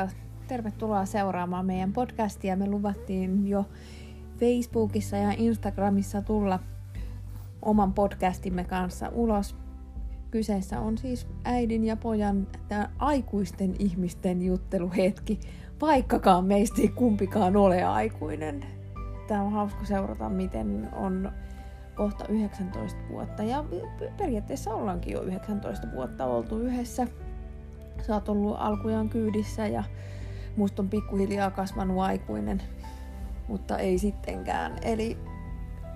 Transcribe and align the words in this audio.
Moikka! 0.00 0.20
Tervetuloa 0.48 1.04
seuraamaan 1.04 1.66
meidän 1.66 1.92
podcastia. 1.92 2.56
Me 2.56 2.66
luvattiin 2.66 3.48
jo 3.48 3.64
Facebookissa 4.38 5.16
ja 5.16 5.32
Instagramissa 5.36 6.22
tulla 6.22 6.58
oman 7.62 7.92
podcastimme 7.92 8.64
kanssa 8.64 9.08
ulos. 9.12 9.56
Kyseessä 10.30 10.80
on 10.80 10.98
siis 10.98 11.26
äidin 11.44 11.84
ja 11.84 11.96
pojan 11.96 12.46
tämä 12.68 12.88
aikuisten 12.98 13.74
ihmisten 13.78 14.42
jutteluhetki, 14.42 15.40
vaikkakaan 15.80 16.44
meistä 16.44 16.82
ei 16.82 16.88
kumpikaan 16.88 17.56
ole 17.56 17.84
aikuinen. 17.84 18.64
Tämä 19.28 19.42
on 19.42 19.52
hauska 19.52 19.84
seurata, 19.84 20.28
miten 20.28 20.88
on 20.92 21.32
kohta 21.94 22.24
19 22.28 23.00
vuotta 23.10 23.42
ja 23.42 23.64
periaatteessa 24.16 24.74
ollaankin 24.74 25.12
jo 25.12 25.22
19 25.22 25.86
vuotta 25.92 26.26
oltu 26.26 26.58
yhdessä. 26.58 27.06
Sä 28.06 28.14
oot 28.14 28.28
ollut 28.28 28.56
alkujaan 28.58 29.08
kyydissä 29.08 29.66
ja 29.66 29.84
musta 30.56 30.82
on 30.82 30.88
pikkuhiljaa 30.88 31.50
kasvanut 31.50 32.00
aikuinen, 32.00 32.62
mutta 33.48 33.78
ei 33.78 33.98
sittenkään. 33.98 34.72
Eli 34.82 35.18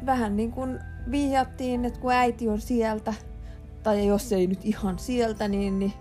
vähän 0.07 0.37
niin 0.37 0.53
kuin 0.53 0.79
vihjattiin, 1.11 1.85
että 1.85 2.01
kun 2.01 2.13
äiti 2.13 2.49
on 2.49 2.61
sieltä, 2.61 3.15
tai 3.83 4.07
jos 4.07 4.33
ei 4.33 4.47
nyt 4.47 4.65
ihan 4.65 4.99
sieltä, 4.99 5.49
niin, 5.49 5.79
niin 5.79 5.93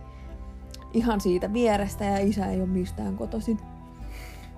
ihan 0.94 1.22
siitä 1.22 1.54
vierestä 1.54 2.06
ja 2.06 2.18
isä 2.18 2.46
ei 2.46 2.62
ole 2.62 2.70
mistään 2.70 3.18
kotoisin. 3.18 3.60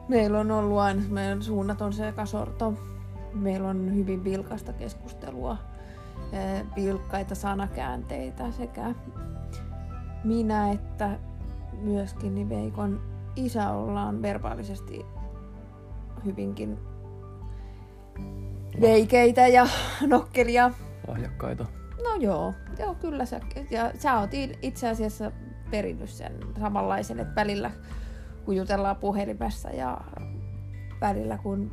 Meillä 0.07 0.39
on 0.39 0.51
ollut 0.51 0.77
aina 0.77 1.01
meidän 1.09 1.43
suunnaton 1.43 1.93
sekasorto. 1.93 2.73
Meillä 3.33 3.69
on 3.69 3.95
hyvin 3.95 4.23
vilkasta 4.23 4.73
keskustelua, 4.73 5.57
vilkkaita 6.75 7.35
sanakäänteitä 7.35 8.51
sekä 8.51 8.95
minä 10.23 10.71
että 10.71 11.14
myöskin 11.85 12.35
niin 12.35 12.49
Veikon 12.49 13.01
isä 13.35 13.69
ollaan 13.69 14.21
verbaalisesti 14.21 15.05
hyvinkin 16.25 16.79
veikeitä 18.81 19.47
ja 19.47 19.67
nokkelia. 20.07 20.71
Lahjakkaita. 21.07 21.65
No 22.03 22.15
joo, 22.19 22.53
joo 22.79 22.95
kyllä 22.95 23.25
sä, 23.25 23.39
ja 23.71 23.91
sä 23.97 24.19
oot 24.19 24.29
itse 24.61 24.89
asiassa 24.89 25.31
perinnyt 25.71 26.09
sen 26.09 26.39
samanlaisen, 26.59 27.19
että 27.19 27.35
välillä 27.35 27.71
kun 28.45 28.55
jutellaan 28.55 28.95
puhelimessa 28.95 29.69
ja 29.69 30.01
välillä 31.01 31.37
kun 31.37 31.71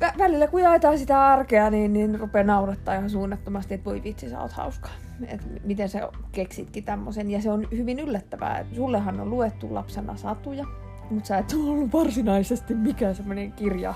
vä- 0.00 0.18
välillä 0.18 0.46
kun 0.46 0.62
jaetaan 0.62 0.98
sitä 0.98 1.26
arkea, 1.26 1.70
niin, 1.70 1.92
niin 1.92 2.20
rupeaa 2.20 2.44
naurattaa 2.44 2.94
ihan 2.94 3.10
suunnattomasti, 3.10 3.74
että 3.74 3.84
voi 3.84 4.02
vitsi, 4.04 4.30
sä 4.30 4.40
oot 4.40 4.52
hauska. 4.52 4.88
Et 5.26 5.64
miten 5.64 5.88
sä 5.88 6.08
keksitkin 6.32 6.84
tämmöisen. 6.84 7.30
Ja 7.30 7.42
se 7.42 7.50
on 7.50 7.68
hyvin 7.70 7.98
yllättävää. 7.98 8.64
Sullehan 8.74 9.20
on 9.20 9.30
luettu 9.30 9.74
lapsena 9.74 10.16
satuja, 10.16 10.64
mutta 11.10 11.28
sä 11.28 11.38
et 11.38 11.52
ole 11.52 11.70
ollut 11.70 11.92
varsinaisesti 11.92 12.74
mikään 12.74 13.14
semmoinen 13.14 13.52
kirja, 13.52 13.94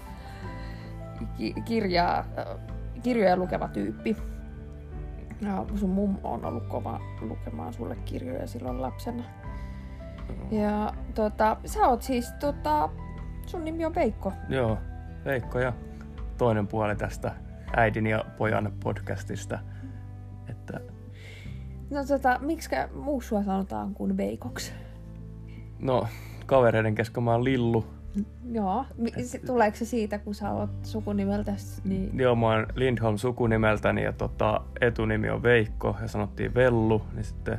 ki, 1.37 1.55
kirja, 1.65 2.25
kirjoja 3.03 3.37
lukeva 3.37 3.69
tyyppi. 3.69 4.17
Ja 5.41 5.65
sun 5.75 5.91
mummo 5.91 6.19
on 6.25 6.45
ollut 6.45 6.67
kova 6.67 7.01
lukemaan 7.21 7.73
sulle 7.73 7.97
kirjoja 8.05 8.47
silloin 8.47 8.83
lapsena. 8.83 9.25
Ja 10.51 10.93
tota, 11.15 11.57
sä 11.65 11.89
oot 11.89 12.03
siis, 12.03 12.33
tota, 12.33 12.89
sun 13.47 13.65
nimi 13.65 13.85
on 13.85 13.95
Veikko. 13.95 14.33
Joo, 14.49 14.79
Veikko 15.25 15.59
ja 15.59 15.73
toinen 16.43 16.67
puoli 16.67 16.97
tästä 16.97 17.33
äidin 17.77 18.07
ja 18.07 18.25
pojan 18.39 18.73
podcastista. 18.83 19.59
Että... 20.49 20.81
No 21.91 22.05
tota, 22.09 22.39
miksi 22.39 22.71
muu 22.95 23.21
sua 23.21 23.43
sanotaan 23.43 23.95
kuin 23.95 24.17
Veikoksi? 24.17 24.73
No, 25.79 26.07
kavereiden 26.47 26.95
kesken 26.95 27.23
mä 27.23 27.33
oon 27.33 27.45
Lillu. 27.45 27.87
Joo, 28.53 28.85
tuleeko 29.47 29.77
se 29.77 29.85
siitä, 29.85 30.19
kun 30.19 30.35
sä 30.35 30.51
oot 30.51 30.71
sukunimeltä? 30.83 31.53
Niin... 31.85 32.19
Joo, 32.19 32.37
mä 32.37 32.47
oon 32.47 32.67
Lindholm 32.75 33.17
sukunimeltäni 33.17 34.03
ja 34.03 34.13
tota, 34.13 34.61
etunimi 34.81 35.31
on 35.31 35.43
Veikko 35.43 35.97
ja 36.01 36.09
sanottiin 36.09 36.55
Vellu, 36.55 37.03
niin 37.15 37.25
sitten 37.25 37.59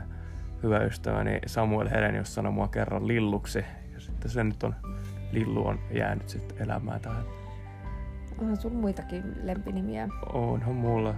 hyvä 0.64 0.80
ystäväni 0.80 1.40
Samuel 1.46 1.90
Helenius 1.90 2.36
sanoi 2.36 2.52
mua 2.52 2.68
kerran 2.68 3.08
Lilluksi 3.08 3.66
ja 3.94 4.00
sitten 4.00 4.32
se 4.32 4.44
nyt 4.44 4.64
on, 4.64 4.76
Lillu 5.32 5.68
on 5.68 5.80
jäänyt 5.92 6.30
sitten 6.30 6.58
elämään 6.62 7.02
tähän. 7.02 7.43
Onhan 8.38 8.58
sun 8.58 8.76
muitakin 8.76 9.24
lempinimiä? 9.44 10.08
Onhan 10.34 10.76
mulla. 10.76 11.16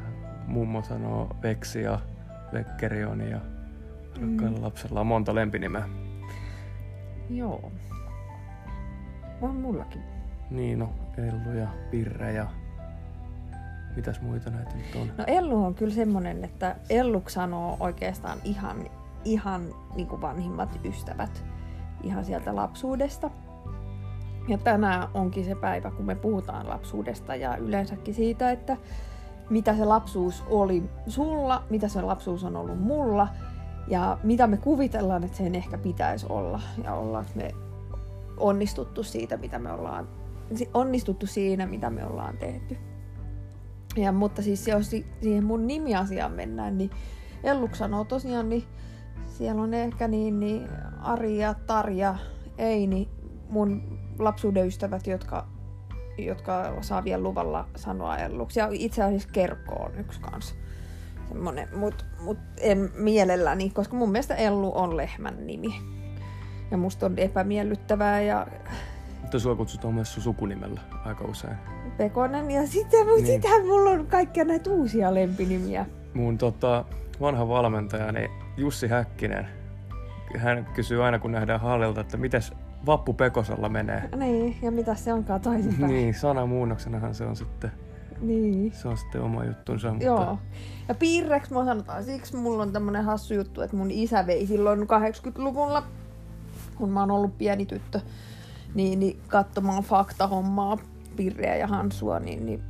Mummo 0.48 0.84
sanoo 0.84 1.36
Veksi 1.44 1.82
ja 1.82 2.00
Vekkerioni 2.54 3.30
ja 3.30 3.40
rakkailla 4.22 4.58
mm. 4.58 4.64
lapsella 4.64 5.00
on 5.00 5.08
monta 5.08 5.36
lempinimeä. 5.36 5.90
Joo. 7.30 7.72
On 9.42 9.56
mullakin. 9.56 10.02
Niin 10.50 10.80
no, 10.80 10.90
Ellu 11.18 11.58
ja 11.58 11.68
Pirre 11.92 12.34
ja 12.34 12.48
mitäs 13.96 14.22
muita 14.22 14.50
näitä 14.50 14.76
nyt 14.76 14.96
on? 14.96 15.12
No 15.18 15.24
Ellu 15.28 15.66
on 15.66 15.76
kyllä 15.76 15.94
semmonen, 15.94 16.44
että 16.44 16.76
Ellu 16.90 17.24
sanoo 17.28 17.78
oikeastaan 17.80 18.38
ihan, 18.44 18.78
ihan 19.26 19.62
niin 19.96 20.08
kuin 20.08 20.22
vanhimmat 20.22 20.80
ystävät 20.86 21.46
ihan 22.04 22.26
sieltä 22.26 22.56
lapsuudesta. 22.56 23.30
Ja 24.48 24.58
tänään 24.58 25.08
onkin 25.14 25.46
se 25.46 25.56
päivä, 25.56 25.92
kun 25.92 26.06
me 26.06 26.16
puhutaan 26.16 26.70
lapsuudesta 26.70 27.36
ja 27.36 27.58
yleensäkin 27.58 28.14
siitä, 28.14 28.52
että 28.52 28.78
mitä 29.50 29.76
se 29.76 29.86
lapsuus 29.86 30.44
oli 30.50 30.84
sulla, 31.08 31.64
mitä 31.70 31.88
se 31.88 32.02
lapsuus 32.02 32.44
on 32.44 32.56
ollut 32.56 32.80
mulla 32.80 33.28
ja 33.88 34.18
mitä 34.24 34.48
me 34.48 34.58
kuvitellaan, 34.58 35.24
että 35.24 35.38
sen 35.38 35.56
ehkä 35.56 35.78
pitäisi 35.78 36.26
olla 36.30 36.62
ja 36.84 36.94
ollaan 36.94 37.26
me 37.36 37.52
onnistuttu 38.38 39.04
siitä, 39.04 39.38
mitä 39.38 39.60
me 39.60 39.72
ollaan 39.72 40.08
onnistuttu 40.74 41.28
siinä, 41.28 41.66
mitä 41.66 41.90
me 41.90 42.06
ollaan 42.06 42.38
tehty. 42.38 42.78
Ja, 43.96 44.12
mutta 44.12 44.42
siis 44.42 44.68
jos 44.68 44.90
siihen 45.22 45.44
mun 45.44 45.68
nimiasiaan 45.68 46.32
mennään, 46.32 46.78
niin 46.78 46.90
Elluk 47.44 47.76
sanoo 47.76 48.04
tosiaan, 48.04 48.50
niin 48.50 48.64
siellä 49.28 49.62
on 49.62 49.74
ehkä 49.74 50.08
niin, 50.08 50.40
niin 50.40 50.70
Ari 51.02 51.38
ja 51.38 51.54
Tarja, 51.54 52.16
Eini, 52.58 53.10
mun 53.50 54.00
lapsuuden 54.20 54.68
ystävät, 54.68 55.08
jotka, 55.08 55.48
jotka 56.18 56.74
saa 56.82 57.04
vielä 57.04 57.24
luvalla 57.24 57.68
sanoa 57.76 58.18
Elluksi. 58.18 58.60
Ja 58.60 58.68
itse 58.72 59.04
asiassa 59.04 59.30
Kerkko 59.32 59.76
on 59.76 60.00
yksi 60.00 60.22
kanssa 60.22 60.56
semmonen, 61.28 61.70
mut, 61.76 62.06
mut 62.20 62.38
en 62.58 62.92
mielelläni, 62.96 63.70
koska 63.70 63.96
mun 63.96 64.12
mielestä 64.12 64.36
Ellu 64.36 64.72
on 64.78 64.98
lehmän 64.98 65.48
nimi. 65.48 65.76
Ja 66.72 66.78
musta 66.78 67.06
on 67.06 67.14
epämiellyttävää 67.18 68.22
ja... 68.22 68.48
Mutta 69.22 69.40
sua 69.40 69.56
kutsutaan 69.56 69.94
myös 69.94 70.14
sun 70.14 70.24
sukunimellä 70.24 70.82
aika 71.06 71.26
usein. 71.26 71.56
Pekonen 71.98 72.52
ja 72.52 72.68
sitten 72.68 73.08
niin. 73.08 73.26
sitähän 73.26 73.66
mulla 73.68 73.90
on 73.90 74.08
kaikkia 74.08 74.46
näitä 74.46 74.70
uusia 74.70 75.14
lempinimiä. 75.14 75.86
Mun 76.14 76.38
tota, 76.38 76.86
vanha 77.22 77.48
valmentajani 77.48 78.30
Jussi 78.58 78.88
Häkkinen, 78.88 79.48
hän 80.38 80.66
kysyy 80.74 81.04
aina 81.04 81.20
kun 81.20 81.32
nähdään 81.32 81.62
hallilta, 81.62 82.02
että 82.02 82.18
mitäs 82.18 82.54
Vappu 82.86 83.14
Pekosella 83.14 83.70
menee. 83.70 84.10
Niin, 84.16 84.58
ja 84.62 84.72
mitä 84.72 84.96
se 84.96 85.14
onkaan 85.14 85.42
toisinpäin. 85.42 85.92
niin, 85.92 86.14
sanamuunnoksenahan 86.14 87.16
se 87.16 87.26
on 87.26 87.36
sitten 87.36 87.72
niin. 88.22 88.72
Se 88.72 88.88
on 88.88 88.98
sitten 88.98 89.22
oma 89.22 89.46
juttunsa. 89.46 89.90
Mutta... 89.92 90.06
Joo. 90.06 90.40
Ja 90.88 90.96
piirreksi 90.96 91.54
mä 91.54 91.66
sanotaan, 91.66 92.04
siksi 92.04 92.36
mulla 92.36 92.64
on 92.64 92.72
tämmönen 92.72 93.04
hassu 93.04 93.34
juttu, 93.34 93.62
että 93.62 93.78
mun 93.78 93.92
isä 93.92 94.28
vei 94.28 94.48
silloin 94.48 94.80
80-luvulla, 94.80 95.84
kun 96.76 96.90
mä 96.90 97.00
oon 97.00 97.12
ollut 97.12 97.38
pieni 97.38 97.66
tyttö, 97.66 98.02
niin, 98.76 99.00
niin 99.00 99.20
katsomaan 99.28 99.84
faktahommaa, 99.84 100.78
Pirreä 101.16 101.56
ja 101.56 101.68
Hansua, 101.68 102.20
niin, 102.20 102.46
niin 102.46 102.64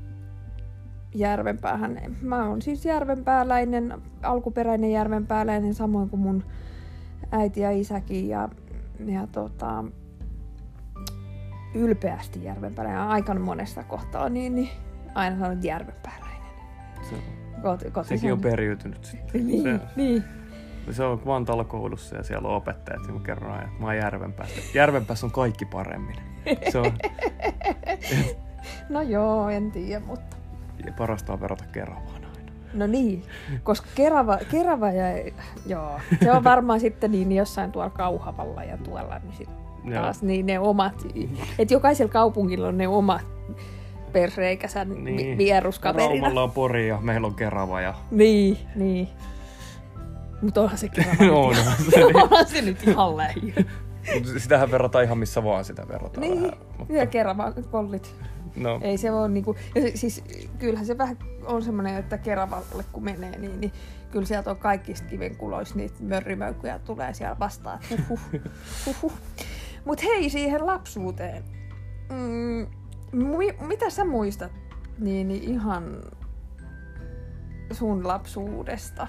Järvenpäähän. 1.16 2.18
Mä 2.22 2.50
oon 2.50 2.62
siis 2.62 2.86
järvenpääläinen, 2.86 4.02
alkuperäinen 4.24 4.92
järvenpääläinen, 4.92 5.74
samoin 5.74 6.10
kuin 6.10 6.20
mun 6.20 6.44
äiti 7.32 7.60
ja 7.60 7.72
isäkin. 7.72 8.28
Ja, 8.28 8.50
ja 9.06 9.28
tota, 9.28 9.84
ylpeästi 11.76 12.44
järvenpääläinen 12.44 13.02
aikana 13.02 13.40
monesta 13.40 13.84
kohtaa, 13.84 14.30
niin, 14.30 14.56
niin 14.56 14.70
aina 15.16 15.40
sanonut 15.40 15.64
järvenpääläinen. 15.64 16.52
Se, 17.10 17.16
Kot, 17.92 18.08
sekin 18.08 18.34
on 18.34 18.42
periytynyt 18.42 19.06
sitten. 19.06 19.48
niin, 19.48 19.64
se, 19.64 19.80
niin. 19.96 20.24
Se 20.92 21.04
on 21.04 21.26
Vantaalla 21.26 21.64
koulussa 21.64 22.16
ja 22.16 22.24
siellä 22.24 22.48
on 22.48 22.56
opettajat, 22.56 23.08
niin 23.08 23.24
kerron 23.24 23.52
aina, 23.52 23.64
että 23.64 23.80
mä 23.80 23.86
oon 23.86 23.98
Järvenpäästä. 23.98 24.60
Järvenpäässä 24.74 25.26
on 25.26 25.32
kaikki 25.32 25.66
paremmin. 25.66 26.16
Se 26.72 26.78
on... 26.78 26.92
no 28.90 29.02
joo, 29.02 29.50
en 29.50 29.72
tiedä, 29.72 30.06
mutta... 30.06 30.38
Ja 30.86 30.94
parasta 30.98 31.34
on 31.34 31.42
verrata 31.42 31.64
Keravaan 31.72 32.26
aina. 32.26 32.52
No 32.74 32.88
niin, 32.88 33.24
koska 33.64 33.88
Kerava, 33.96 34.38
Kerava 34.52 34.92
ja... 34.92 35.32
Joo, 35.66 36.00
se 36.24 36.32
on 36.32 36.44
varmaan 36.44 36.80
sitten 36.80 37.12
niin 37.12 37.32
jossain 37.32 37.72
tuolla 37.72 37.90
Kauhavalla 37.90 38.64
ja 38.64 38.78
tuolla, 38.78 39.20
niin 39.20 39.34
sit 39.34 39.65
taas 39.94 40.22
niin 40.22 40.46
ne 40.46 40.60
omat... 40.60 41.08
Että 41.60 41.74
jokaisella 41.74 42.12
kaupungilla 42.12 42.68
on 42.68 42.78
ne 42.78 42.88
omat 42.88 43.26
persreikäsä 44.12 44.86
niin. 44.86 45.38
vieruskaverina. 45.38 46.10
Raumalla 46.10 46.44
on 46.44 46.52
Pori 46.52 46.88
ja 46.88 46.98
meillä 47.02 47.28
on 47.28 47.36
Kerava. 47.36 47.82
Ja... 47.82 47.94
Niin, 48.12 48.58
niin. 48.76 49.08
Mutta 50.42 50.62
onhan 50.62 50.78
se 50.78 50.90
kerava 50.90 51.52
ihan- 51.52 51.76
se 51.92 52.00
niin. 52.06 52.16
onhan 52.24 52.48
se 52.48 52.62
nyt 52.62 52.88
ihan 52.88 53.18
lähiö. 53.18 53.54
Mut 54.14 54.24
Sitähän 54.38 54.72
verrataan 54.72 55.04
ihan 55.04 55.18
missä 55.18 55.44
vaan 55.44 55.66
sitä 55.66 55.88
verrataan 55.88 56.22
Niin, 56.22 56.42
vähän. 56.44 56.58
Mutta, 56.78 56.94
ja 56.94 57.06
kerava 57.06 57.54
kollit. 57.72 58.16
no, 58.56 58.80
Ei 58.84 58.98
se 58.98 59.12
ole 59.12 59.30
niinku, 59.30 59.56
siis 59.96 60.24
kyllähän 60.60 60.86
se 60.86 60.98
vähän 60.98 61.18
on 61.46 61.64
semmoinen, 61.64 61.98
että 61.98 62.18
Keravalle 62.18 62.84
kun 62.92 63.04
menee, 63.04 63.38
niin, 63.40 63.62
niin 63.62 63.72
kyllä 64.12 64.26
sieltä 64.26 64.52
on 64.52 64.58
kaikista 64.58 65.08
kivenkuloista 65.08 65.76
niitä 65.78 65.96
mörrimöykkyjä 66.04 66.80
tulee 66.80 67.14
siellä 67.14 67.40
vastaan. 67.40 67.80
Huhhuh, 67.92 68.20
huhhuh. 68.86 69.12
Mut 69.86 70.04
hei 70.04 70.30
siihen 70.30 70.66
lapsuuteen. 70.66 71.44
Mm, 72.12 72.68
mi- 73.12 73.58
mitä 73.68 73.90
sä 73.90 74.06
muistat 74.06 74.52
niin, 75.00 75.28
niin 75.28 75.44
ihan 75.44 76.02
sun 77.72 78.08
lapsuudesta? 78.08 79.08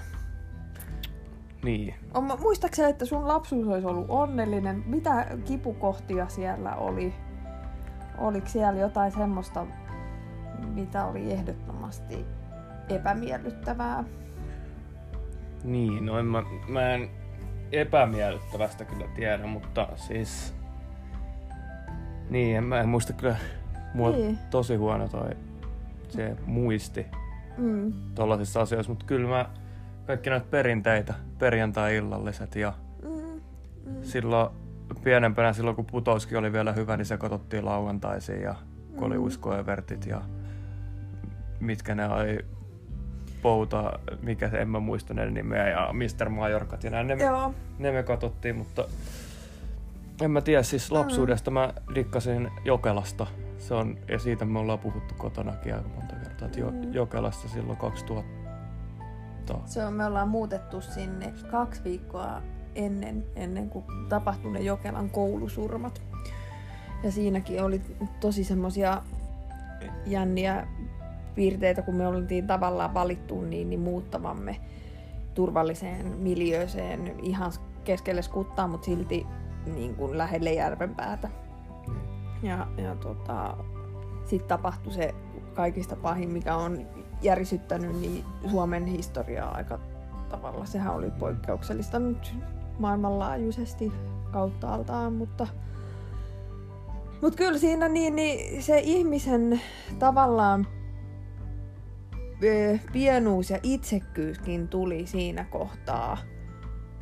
niin. 1.63 1.95
On, 2.13 2.37
muistaakseni, 2.39 2.89
että 2.89 3.05
sun 3.05 3.27
lapsuus 3.27 3.67
olisi 3.67 3.87
ollut 3.87 4.09
onnellinen? 4.09 4.83
Mitä 4.85 5.27
kipukohtia 5.45 6.27
siellä 6.27 6.75
oli? 6.75 7.13
Oliko 8.17 8.47
siellä 8.47 8.79
jotain 8.81 9.11
semmoista, 9.11 9.65
mitä 10.73 11.05
oli 11.05 11.31
ehdottomasti 11.31 12.25
epämiellyttävää? 12.89 14.03
Niin, 15.63 16.05
no 16.05 16.19
en 16.19 16.25
mä, 16.25 16.43
mä 16.67 16.93
en 16.93 17.09
epämiellyttävästä 17.71 18.85
kyllä 18.85 19.05
tiedä, 19.15 19.47
mutta 19.47 19.87
siis... 19.95 20.56
Niin, 22.29 22.57
en 22.57 22.63
mä 22.63 22.79
en 22.79 22.89
muista 22.89 23.13
kyllä. 23.13 23.35
Mulla 23.93 24.09
on 24.15 24.21
Niin. 24.21 24.37
tosi 24.49 24.75
huono 24.75 25.07
toi 25.07 25.29
se 26.09 26.35
muisti 26.45 27.05
Mm. 27.57 27.93
tollasissa 28.15 28.61
asioissa, 28.61 28.91
mutta 28.91 29.05
kyllä 29.05 29.29
mä 29.29 29.49
kaikki 30.07 30.29
näitä 30.29 30.45
perinteitä, 30.51 31.13
perjantai-illalliset 31.39 32.55
ja 32.55 32.73
Mm. 33.03 33.09
Mm. 33.85 34.03
silloin 34.03 34.49
pienempänä, 35.03 35.53
silloin 35.53 35.75
kun 35.75 35.85
putouski 35.85 36.35
oli 36.35 36.53
vielä 36.53 36.73
hyvä, 36.73 36.97
niin 36.97 37.05
se 37.05 37.17
katsottiin 37.17 37.65
lauantaisiin 37.65 38.41
ja 38.41 38.55
kun 38.95 39.03
oli 39.03 39.17
Mm. 39.17 39.23
uskoevertit 39.23 40.05
ja 40.05 40.21
mitkä 41.59 41.95
ne 41.95 42.09
oli, 42.09 42.45
Pouta, 43.41 43.99
mikä 44.21 44.49
se, 44.49 44.57
en 44.61 44.69
mä 44.69 44.79
muista 44.79 45.13
ne 45.13 45.29
nimeä, 45.31 45.69
ja 45.69 45.89
Mr. 45.93 46.29
Majorkat 46.29 46.83
ja 46.83 46.89
näin, 46.91 47.07
ne, 47.07 47.15
me, 47.15 47.23
ne 47.79 47.91
me 47.91 48.03
katsottiin, 48.03 48.55
mutta 48.55 48.85
en 50.21 50.31
mä 50.31 50.41
tiedä, 50.41 50.63
siis 50.63 50.91
lapsuudesta 50.91 51.51
mä 51.51 51.73
dikkasin 51.95 52.51
Jokelasta. 52.65 53.27
Se 53.57 53.73
on, 53.73 53.97
ja 54.07 54.19
siitä 54.19 54.45
me 54.45 54.59
ollaan 54.59 54.79
puhuttu 54.79 55.13
kotonakin 55.17 55.75
aika 55.75 55.89
monta 55.89 56.15
kertaa, 56.15 56.45
että 56.45 56.59
jo, 56.59 56.71
Mm. 56.71 56.93
Jokelasta 56.93 57.47
silloin 57.49 57.77
2000. 57.77 58.27
Se 59.65 59.85
on, 59.85 59.93
me 59.93 60.05
ollaan 60.05 60.29
muutettu 60.29 60.81
sinne 60.81 61.33
kaksi 61.51 61.83
viikkoa 61.83 62.41
ennen, 62.75 63.25
ennen 63.35 63.69
kuin 63.69 63.85
tapahtui 64.09 64.51
ne 64.51 64.59
Jokelan 64.59 65.09
koulusurmat. 65.09 66.01
Ja 67.03 67.11
siinäkin 67.11 67.63
oli 67.63 67.81
tosi 68.19 68.43
semmosia 68.43 69.01
jänniä 70.05 70.67
piirteitä, 71.35 71.81
kun 71.81 71.95
me 71.95 72.07
oltiin 72.07 72.47
tavallaan 72.47 72.93
valittu 72.93 73.41
niin, 73.41 73.69
niin 73.69 73.79
muuttamamme 73.79 74.59
turvalliseen 75.33 76.17
miljööseen 76.17 77.19
ihan 77.21 77.51
keskelle 77.83 78.21
skuttaa, 78.21 78.67
mutta 78.67 78.85
silti 78.85 79.27
niin 79.75 79.95
kuin 79.95 80.17
lähelle 80.17 80.53
järvenpäätä. 80.53 81.29
Ja, 82.43 82.67
ja 82.77 82.95
tota, 82.95 83.57
sitten 84.25 84.47
tapahtui 84.47 84.93
se 84.93 85.15
kaikista 85.53 85.95
pahin, 85.95 86.29
mikä 86.29 86.55
on 86.55 86.87
järisyttänyt 87.21 87.99
niin 87.99 88.25
Suomen 88.51 88.85
historiaa 88.85 89.55
aika 89.55 89.79
tavalla. 90.29 90.65
Sehän 90.65 90.95
oli 90.95 91.11
poikkeuksellista 91.11 91.99
nyt 91.99 92.35
maailmanlaajuisesti 92.79 93.91
kautta 94.31 94.73
altaan, 94.73 95.13
mutta 95.13 95.47
mutta 97.21 97.37
kyllä 97.37 97.57
siinä 97.57 97.89
niin, 97.89 98.15
niin 98.15 98.63
se 98.63 98.79
ihmisen 98.79 99.61
tavallaan 99.99 100.67
pienuus 102.93 103.49
ja 103.49 103.59
itsekkyyskin 103.63 104.67
tuli 104.67 105.07
siinä 105.07 105.43
kohtaa. 105.43 106.17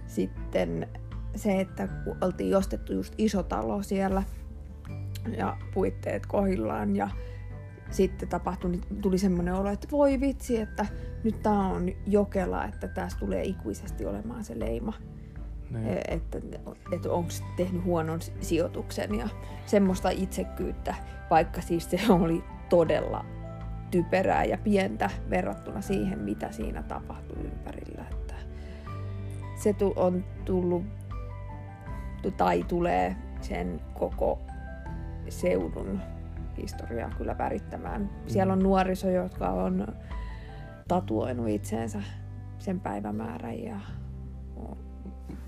Sitten 0.07 0.89
se, 1.35 1.59
että 1.59 1.87
kun 1.87 2.17
oltiin 2.21 2.57
ostettu 2.57 2.93
just 2.93 3.13
iso 3.17 3.43
talo 3.43 3.83
siellä 3.83 4.23
ja 5.37 5.57
puitteet 5.73 6.25
kohillaan 6.25 6.95
ja 6.95 7.09
sitten 7.89 8.29
tapahtui, 8.29 8.71
niin 8.71 9.01
tuli 9.01 9.17
semmoinen 9.17 9.53
olo, 9.53 9.69
että 9.69 9.87
voi 9.91 10.19
vitsi, 10.19 10.57
että 10.57 10.85
nyt 11.23 11.43
tää 11.43 11.59
on 11.59 11.89
Jokela, 12.07 12.65
että 12.65 12.87
tässä 12.87 13.19
tulee 13.19 13.43
ikuisesti 13.43 14.05
olemaan 14.05 14.43
se 14.43 14.59
leima. 14.59 14.93
Niin. 15.69 15.87
E- 15.87 16.01
että, 16.07 16.39
että 16.91 17.11
onko 17.11 17.29
tehnyt 17.57 17.83
huonon 17.83 18.21
si- 18.21 18.33
sijoituksen 18.41 19.15
ja 19.15 19.29
semmoista 19.65 20.09
itsekkyyttä, 20.09 20.95
vaikka 21.29 21.61
siis 21.61 21.89
se 21.89 21.99
oli 22.09 22.43
todella 22.69 23.25
typerää 23.91 24.43
ja 24.43 24.57
pientä 24.57 25.09
verrattuna 25.29 25.81
siihen, 25.81 26.19
mitä 26.19 26.51
siinä 26.51 26.83
tapahtui 26.83 27.43
ympärillä. 27.43 28.05
Että 28.11 28.35
se 29.55 29.75
on 29.95 30.23
tullut 30.45 30.83
tu- 30.83 31.04
tai 32.31 32.63
tulee 32.63 33.15
sen 33.41 33.81
koko 33.93 34.39
seudun 35.29 36.01
historiaa 36.57 37.09
kyllä 37.17 37.37
värittämään. 37.37 38.09
Siellä 38.27 38.53
on 38.53 38.59
nuoriso, 38.59 39.09
jotka 39.09 39.49
on 39.49 39.87
tatuoinut 40.87 41.49
itseensä 41.49 42.01
sen 42.59 42.79
päivämäärän 42.79 43.59
ja 43.63 43.79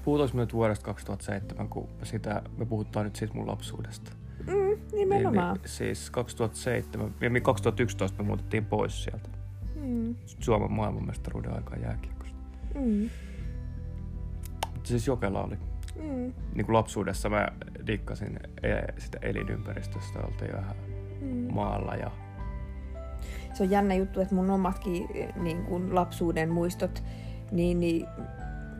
Puhutais 0.03 0.33
me 0.33 0.41
nyt 0.41 0.53
vuodesta 0.53 0.85
2007, 0.85 1.69
kun 1.69 1.87
sitä, 2.03 2.41
me 2.57 2.65
puhutaan 2.65 3.05
nyt 3.05 3.15
siitä 3.15 3.33
mun 3.33 3.47
lapsuudesta. 3.47 4.11
mm, 4.47 4.95
nimenomaan. 4.95 5.53
Niin, 5.53 5.61
niin, 5.61 5.69
siis 5.69 6.09
2007, 6.09 7.13
ja 7.21 7.29
me 7.29 7.39
2011 7.39 8.23
me 8.23 8.27
muutettiin 8.27 8.65
pois 8.65 9.03
sieltä. 9.03 9.29
Mm, 9.75 10.15
Suomen 10.25 10.71
maailmanmestaruuden 10.71 11.53
aikaa 11.53 11.77
jääkiekosta. 11.77 12.37
mm, 12.75 13.09
Mutta 14.73 14.87
siis 14.89 15.07
Jokela 15.07 15.43
oli. 15.43 15.57
Mm, 16.01 16.33
Niin 16.55 16.65
kuin 16.65 16.73
lapsuudessa 16.73 17.29
mä 17.29 17.47
dikkasin 17.87 18.39
e- 18.63 18.93
sitä 18.97 19.17
elinympäristöstä, 19.21 20.19
oltiin 20.19 20.53
vähän 20.53 20.75
mm. 21.21 21.53
maalla 21.53 21.95
ja 21.95 22.11
Se 23.53 23.63
on 23.63 23.69
jännä 23.69 23.93
juttu, 23.93 24.21
että 24.21 24.35
mun 24.35 24.49
omatkin 24.49 25.07
niin 25.35 25.63
kuin 25.63 25.95
lapsuuden 25.95 26.49
muistot, 26.49 27.03
niin, 27.51 27.79
niin 27.79 28.05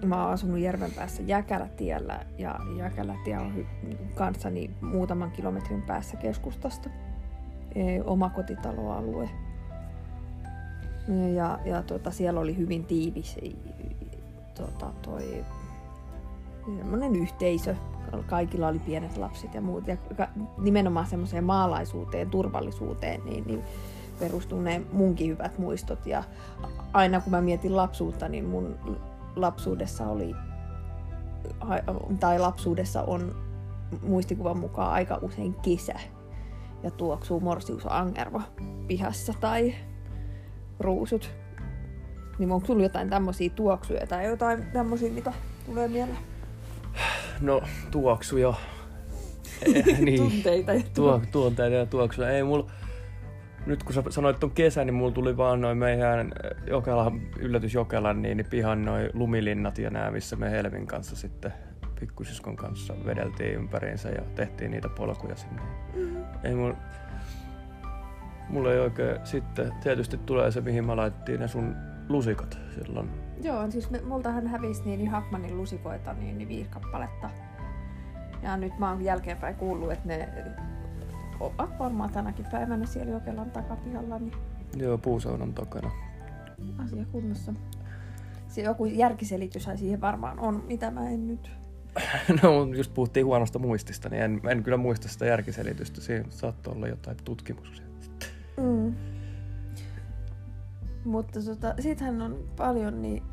mä 0.06 0.24
oon 0.24 0.34
asunut 0.34 0.60
Järvenpäässä 0.60 1.24
Jäkälätiellä 1.24 2.26
ja 2.38 2.60
Jäkälätie 2.78 3.38
on 3.38 3.54
hy- 3.56 3.96
kanssani 4.16 4.70
muutaman 4.82 5.32
kilometrin 5.32 5.82
päässä 5.82 6.18
keskustasta. 6.18 6.90
E, 7.76 8.02
omakotitaloalue. 8.02 9.30
Ja, 11.36 11.60
ja 11.66 11.84
tota, 11.84 12.12
siellä 12.12 12.40
oli 12.40 12.58
hyvin 12.58 12.86
tiivis 12.86 13.38
tota, 14.56 14.94
toi 15.02 15.46
semmoinen 16.78 17.16
yhteisö. 17.16 17.76
Kaikilla 18.28 18.68
oli 18.68 18.80
pienet 18.80 19.18
lapset 19.18 19.54
ja 19.54 19.62
muut. 19.62 19.88
Ja 19.88 19.98
nimenomaan 20.58 21.08
semmoiseen 21.08 21.44
maalaisuuteen, 21.44 22.30
turvallisuuteen, 22.30 23.26
niin, 23.26 23.44
niin 23.48 23.64
perustuu 24.20 24.62
ne 24.62 24.82
munkin 24.92 25.30
hyvät 25.30 25.58
muistot. 25.58 26.06
Ja 26.06 26.24
aina 26.94 27.22
kun 27.22 27.32
mä 27.32 27.42
mietin 27.42 27.76
lapsuutta, 27.76 28.30
niin 28.30 28.46
mun 28.46 28.76
lapsuudessa 29.36 30.08
oli, 30.08 30.36
tai 32.20 32.40
lapsuudessa 32.40 33.04
on 33.04 33.36
muistikuvan 34.02 34.60
mukaan 34.60 34.92
aika 34.92 35.20
usein 35.22 35.54
kesä. 35.54 35.96
Ja 36.84 36.92
tuoksuu 36.92 37.40
morsius 37.40 37.86
angervo 37.90 38.42
pihassa 38.88 39.34
tai 39.40 39.76
ruusut. 40.80 41.32
Niin 42.40 42.52
onko 42.52 42.68
sulla 42.68 42.84
jotain 42.84 43.10
tämmöisiä 43.10 43.50
tuoksuja 43.50 44.08
tai 44.08 44.26
jotain 44.26 44.66
tämmöisiä, 44.74 45.12
mitä 45.12 45.34
tulee 45.66 45.88
mieleen? 45.88 46.37
No 47.42 47.62
tuoksuja. 47.92 48.54
Eh, 49.76 50.00
niin. 50.00 50.18
Tunteita 50.18 50.74
ja 50.74 50.84
Tuo, 50.94 51.22
tuonteita 51.32 51.76
ja 51.76 51.86
tuoksuja. 51.86 52.30
Ei 52.30 52.44
mulla, 52.44 52.72
nyt 53.66 53.84
kun 53.84 53.94
sä 53.94 54.04
sanoit 54.10 54.40
ton 54.40 54.52
kesän, 54.52 54.88
niin 54.88 54.96
mulla 54.96 55.12
tuli 55.12 55.38
vaan 55.38 55.62
noin 55.62 55.78
meidän 55.78 56.32
Jokela, 56.68 57.12
yllätys 57.40 57.74
Jokelan, 57.74 58.22
niin, 58.22 58.38
niin 58.38 58.48
pihan 58.50 58.86
noin 58.86 59.10
lumilinnat 59.14 59.78
ja 59.78 59.90
nää, 59.90 60.12
missä 60.12 60.36
me 60.36 60.52
Helvin 60.52 60.88
kanssa 60.88 61.16
sitten 61.16 61.54
pikkusiskon 62.00 62.56
kanssa 62.56 62.94
vedeltiin 63.06 63.54
ympäriinsä 63.54 64.10
ja 64.10 64.22
tehtiin 64.36 64.72
niitä 64.72 64.90
polkuja 64.90 65.36
sinne. 65.36 65.62
Mm. 65.96 66.16
Ei 66.44 66.56
mulla, 66.56 66.76
mulla 68.50 68.74
ei 68.74 68.80
oikein, 68.80 69.20
sitten 69.24 69.74
tietysti 69.84 70.18
tulee 70.18 70.52
se, 70.52 70.62
mihin 70.62 70.86
mä 70.86 70.96
laitettiin 70.96 71.40
ne 71.40 71.48
sun 71.48 71.76
lusikat 72.10 72.60
silloin. 72.76 73.10
Joo, 73.44 73.72
siis 73.72 73.90
me, 73.90 74.02
multahan 74.02 74.48
hävisi 74.48 74.82
niin 74.86 75.10
Hackmanin 75.10 75.58
lusikoita 75.58 76.14
niin, 76.14 76.38
niin 76.38 76.48
viisi 76.48 76.70
kappaletta. 76.70 77.30
Ja 78.42 78.58
nyt 78.58 78.80
mä 78.80 78.90
oon 78.90 79.02
jälkeenpäin 79.02 79.56
kuullut, 79.56 79.92
että 79.92 80.08
ne 80.08 80.30
ovat 81.40 81.80
varmaan 81.80 82.10
tänäkin 82.10 82.46
päivänä 82.52 82.86
siellä 82.86 83.12
Jokelan 83.12 83.52
takapihalla, 83.52 84.20
niin 84.20 84.34
Joo, 84.78 84.98
puusaunan 84.98 85.54
takana. 85.54 85.92
asia 86.84 87.06
kunnossa. 87.12 87.54
se 88.48 88.62
joku 88.62 88.86
järkiselitys 88.86 89.70
siihen 89.76 90.02
varmaan 90.02 90.40
on, 90.40 90.64
mitä 90.68 90.92
mä 90.92 91.10
en 91.10 91.28
nyt... 91.28 91.52
no, 92.44 92.68
just 92.76 92.94
puhuttiin 92.94 93.26
huonosta 93.26 93.60
muistista, 93.60 94.10
niin 94.10 94.24
en, 94.24 94.42
en 94.50 94.64
kyllä 94.64 94.78
muista 94.78 95.10
sitä 95.10 95.26
järkiselitystä. 95.26 96.02
Siinä 96.02 96.26
saattoi 96.30 96.74
olla 96.74 96.88
jotain 96.88 97.18
tutkimuksia. 97.24 97.86
Mm. 98.58 98.96
Mutta 101.06 101.40
tota, 101.46 101.74
sittenhän 101.80 102.22
on 102.22 102.50
paljon 102.58 103.02
niin... 103.02 103.24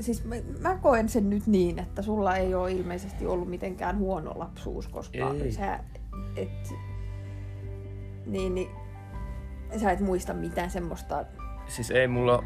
Siis 0.00 0.24
mä, 0.24 0.34
mä 0.60 0.78
koen 0.78 1.08
sen 1.08 1.30
nyt 1.30 1.46
niin, 1.46 1.78
että 1.78 2.02
sulla 2.02 2.36
ei 2.36 2.54
ole 2.54 2.72
ilmeisesti 2.72 3.26
ollut 3.26 3.50
mitenkään 3.50 3.98
huono 3.98 4.32
lapsuus, 4.36 4.88
koska 4.88 5.18
Ei. 5.42 5.52
sä 5.52 5.80
et... 6.36 6.74
Niin, 8.26 8.54
niin 8.54 8.70
sä 9.76 9.90
et 9.90 10.00
muista 10.00 10.34
mitään 10.34 10.70
semmoista... 10.70 11.24
Siis 11.66 11.90
ei 11.90 12.08
mulla, 12.08 12.44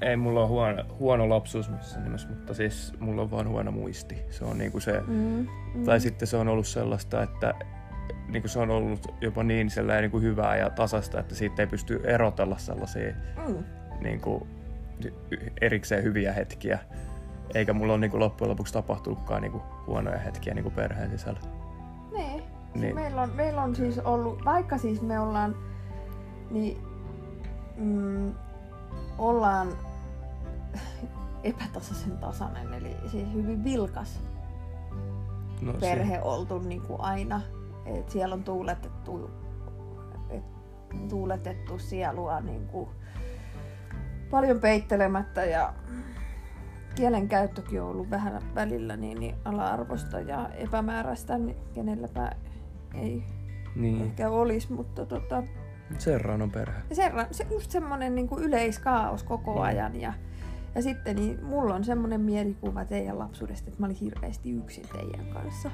ei 0.00 0.16
mulla 0.16 0.40
ole 0.40 0.48
huono, 0.48 0.84
huono 0.98 1.28
lapsuus 1.28 1.70
missään 1.70 2.04
nimessä, 2.04 2.28
mutta 2.28 2.54
siis 2.54 2.92
mulla 3.00 3.22
on 3.22 3.30
vaan 3.30 3.48
huono 3.48 3.70
muisti. 3.70 4.16
Se 4.30 4.44
on 4.44 4.58
niinku 4.58 4.80
se, 4.80 5.00
Mm, 5.06 5.46
mm. 5.74 5.84
tai 5.84 6.00
sitten 6.00 6.28
se 6.28 6.36
on 6.36 6.48
ollut 6.48 6.66
sellaista, 6.66 7.22
että 7.22 7.54
niinku 8.28 8.48
se 8.48 8.58
on 8.58 8.70
ollut 8.70 9.14
jopa 9.20 9.42
niin 9.42 9.70
sellainen 9.70 10.02
niinku 10.02 10.20
hyvää 10.20 10.56
ja 10.56 10.70
tasasta, 10.70 11.20
että 11.20 11.34
siitä 11.34 11.62
ei 11.62 11.66
pysty 11.66 12.00
erotella 12.04 12.58
sellaisia 12.58 13.12
Mm. 13.48 13.64
niinku, 14.00 14.46
y- 15.30 15.38
erikseen 15.60 16.02
hyviä 16.04 16.32
hetkiä. 16.32 16.78
Eikä 17.54 17.72
mulla 17.72 17.92
ole 17.92 18.00
niinku 18.00 18.18
loppujen 18.20 18.50
lopuksi 18.50 18.72
tapahtunutkaan 18.72 19.42
niinku 19.42 19.62
huonoja 19.86 20.18
hetkiä 20.18 20.54
niinku 20.54 20.70
perheen 20.70 21.10
sisällä. 21.10 21.40
Niin. 22.12 22.42
Siis 22.42 22.74
Niin. 22.74 22.94
Meillä, 22.94 23.22
on, 23.22 23.30
meillä 23.34 23.62
on 23.62 23.76
siis 23.76 23.98
ollut, 23.98 24.44
vaikka 24.44 24.78
siis 24.78 25.02
me 25.02 25.20
ollaan, 25.20 25.56
niin 26.50 26.78
mm, 27.76 28.32
ollaan 29.18 29.68
epätasaisen 31.44 32.18
tasainen, 32.18 32.74
eli 32.74 32.96
siis 33.06 33.32
hyvin 33.34 33.64
vilkas 33.64 34.20
No, 35.62 35.72
perhe 35.72 36.20
oltu 36.22 36.58
niin 36.58 36.82
kuin 36.82 37.00
aina. 37.00 37.40
Et 37.86 38.10
siellä 38.10 38.34
on 38.34 38.44
tuuletettu, 38.44 39.30
et, 40.30 40.44
tuuletettu 41.08 41.78
sielua 41.78 42.40
niin 42.40 42.66
kuin 42.66 42.88
paljon 44.30 44.60
peittelemättä 44.60 45.44
ja 45.44 45.74
kielenkäyttökin 46.94 47.82
on 47.82 47.88
ollut 47.88 48.10
vähän 48.10 48.42
välillä 48.54 48.96
niin, 48.96 49.20
niin 49.20 49.34
ala-arvosta 49.44 50.20
ja 50.20 50.48
epämääräistä, 50.48 51.38
niin 51.38 51.56
kenelläpä 51.74 52.32
ei 52.94 53.22
Niin, 53.76 54.02
ehkä 54.02 54.30
olisi, 54.30 54.72
mutta 54.72 55.06
tota, 55.06 55.42
Serranon 55.98 56.50
perhe. 56.50 56.82
se, 56.92 57.12
se 57.30 57.46
just 57.50 57.70
semmoinen 57.70 58.14
niin 58.14 58.28
kuin 58.28 58.44
yleiskaos 58.44 59.22
koko 59.22 59.60
ajan 59.60 60.00
ja, 60.00 60.12
ja 60.74 60.82
sitten 60.82 61.16
niin 61.16 61.44
mulla 61.44 61.74
on 61.74 61.84
semmoinen 61.84 62.20
mielikuva 62.20 62.84
teidän 62.84 63.18
lapsuudesta, 63.18 63.68
että 63.68 63.80
mä 63.80 63.86
olin 63.86 63.96
hirveästi 63.96 64.50
yksin 64.50 64.84
teidän 64.92 65.26
kanssa. 65.26 65.70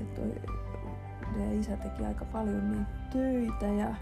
Et 0.00 0.14
toi, 0.14 0.32
teidän 1.32 1.60
isä 1.60 1.76
teki 1.76 2.04
aika 2.04 2.24
paljon 2.24 2.72
niin 2.72 2.86
töitä 3.12 3.66
ja, 3.66 3.94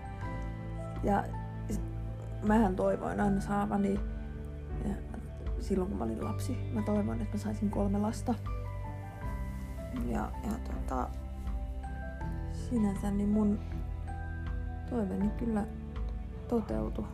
ja 1.02 1.24
mähän 2.46 2.76
toivoin 2.76 3.20
aina 3.20 3.40
saavani 3.40 4.00
ja 4.84 4.94
silloin 5.60 5.90
kun 5.90 5.98
mä 5.98 6.04
olin 6.04 6.24
lapsi, 6.24 6.56
mä 6.72 6.82
toivoin, 6.82 7.20
että 7.20 7.36
mä 7.36 7.42
saisin 7.42 7.70
kolme 7.70 7.98
lasta. 7.98 8.34
Ja, 10.06 10.32
ja 10.44 10.52
tota, 10.64 11.08
sinänsä 12.52 13.10
niin 13.10 13.28
mun 13.28 13.58
toiveeni 14.90 15.30
kyllä 15.30 15.66
toteutui. 16.48 17.04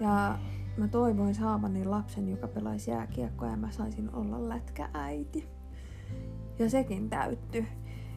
Ja 0.00 0.38
mä 0.76 0.88
toivoin 0.88 1.34
saavani 1.34 1.84
lapsen, 1.84 2.28
joka 2.28 2.48
pelaisi 2.48 2.90
jääkiekkoa 2.90 3.48
ja 3.48 3.56
mä 3.56 3.70
saisin 3.70 4.14
olla 4.14 4.48
lätkääiti. 4.48 5.48
Ja 6.58 6.70
sekin 6.70 7.10
täyttyi 7.10 7.66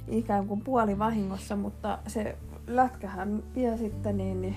ikään 0.08 0.48
kuin 0.48 0.62
puoli 0.62 1.00
vahingossa, 1.00 1.56
mutta 1.56 2.00
se 2.08 2.38
lätkähän 2.68 3.44
vie 3.56 3.78
sitten 3.78 4.18
niin, 4.18 4.42
niin 4.42 4.56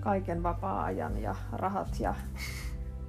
kaiken 0.00 0.42
vapaa-ajan 0.42 1.22
ja 1.22 1.34
rahat 1.52 2.00
ja, 2.00 2.14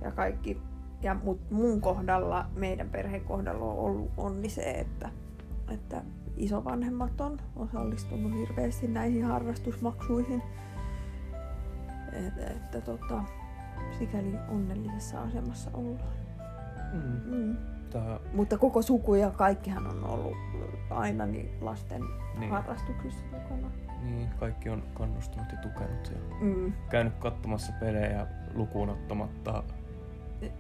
ja 0.02 0.12
kaikki. 0.12 0.62
Ja 1.02 1.16
mut 1.24 1.52
mun 1.52 1.82
kohdalla, 1.82 2.46
meidän 2.56 2.90
perheen 2.90 3.26
kohdalla 3.26 3.66
on 3.66 3.80
ollut 3.80 4.12
onni 4.18 4.50
se, 4.50 4.72
että, 4.72 5.10
että 5.74 6.02
isovanhemmat 6.38 7.22
on 7.22 7.38
osallistunut 7.56 8.34
hirveästi 8.34 8.88
näihin 8.88 9.26
harrastusmaksuihin. 9.26 10.42
Et, 12.14 12.52
että 12.52 12.82
tota, 12.82 13.24
sikäli 14.00 14.34
onnellisessa 14.50 15.22
asemassa 15.22 15.72
ollaan. 15.74 16.16
Mm. 16.94 17.36
Mm. 17.36 17.75
Tää, 17.96 18.20
Mutta 18.34 18.58
koko 18.58 18.82
suku 18.82 19.16
ja 19.16 19.32
kaikkihan 19.32 19.88
on 19.88 20.04
ollut 20.10 20.38
aina 20.90 21.26
niin 21.26 21.50
lasten 21.62 22.02
Niin. 22.40 22.52
harrastuksissa 22.52 23.26
mukana. 23.32 23.68
niin, 24.04 24.30
kaikki 24.40 24.70
on 24.70 24.84
kannustanut 24.94 25.52
ja 25.52 25.58
tukenut 25.58 26.12
ja 26.12 26.36
Mm. 26.42 26.74
käynyt 26.90 27.14
katsomassa 27.20 27.74
pelejä 27.80 28.28
lukuun 28.54 28.90
ottamatta 28.90 29.64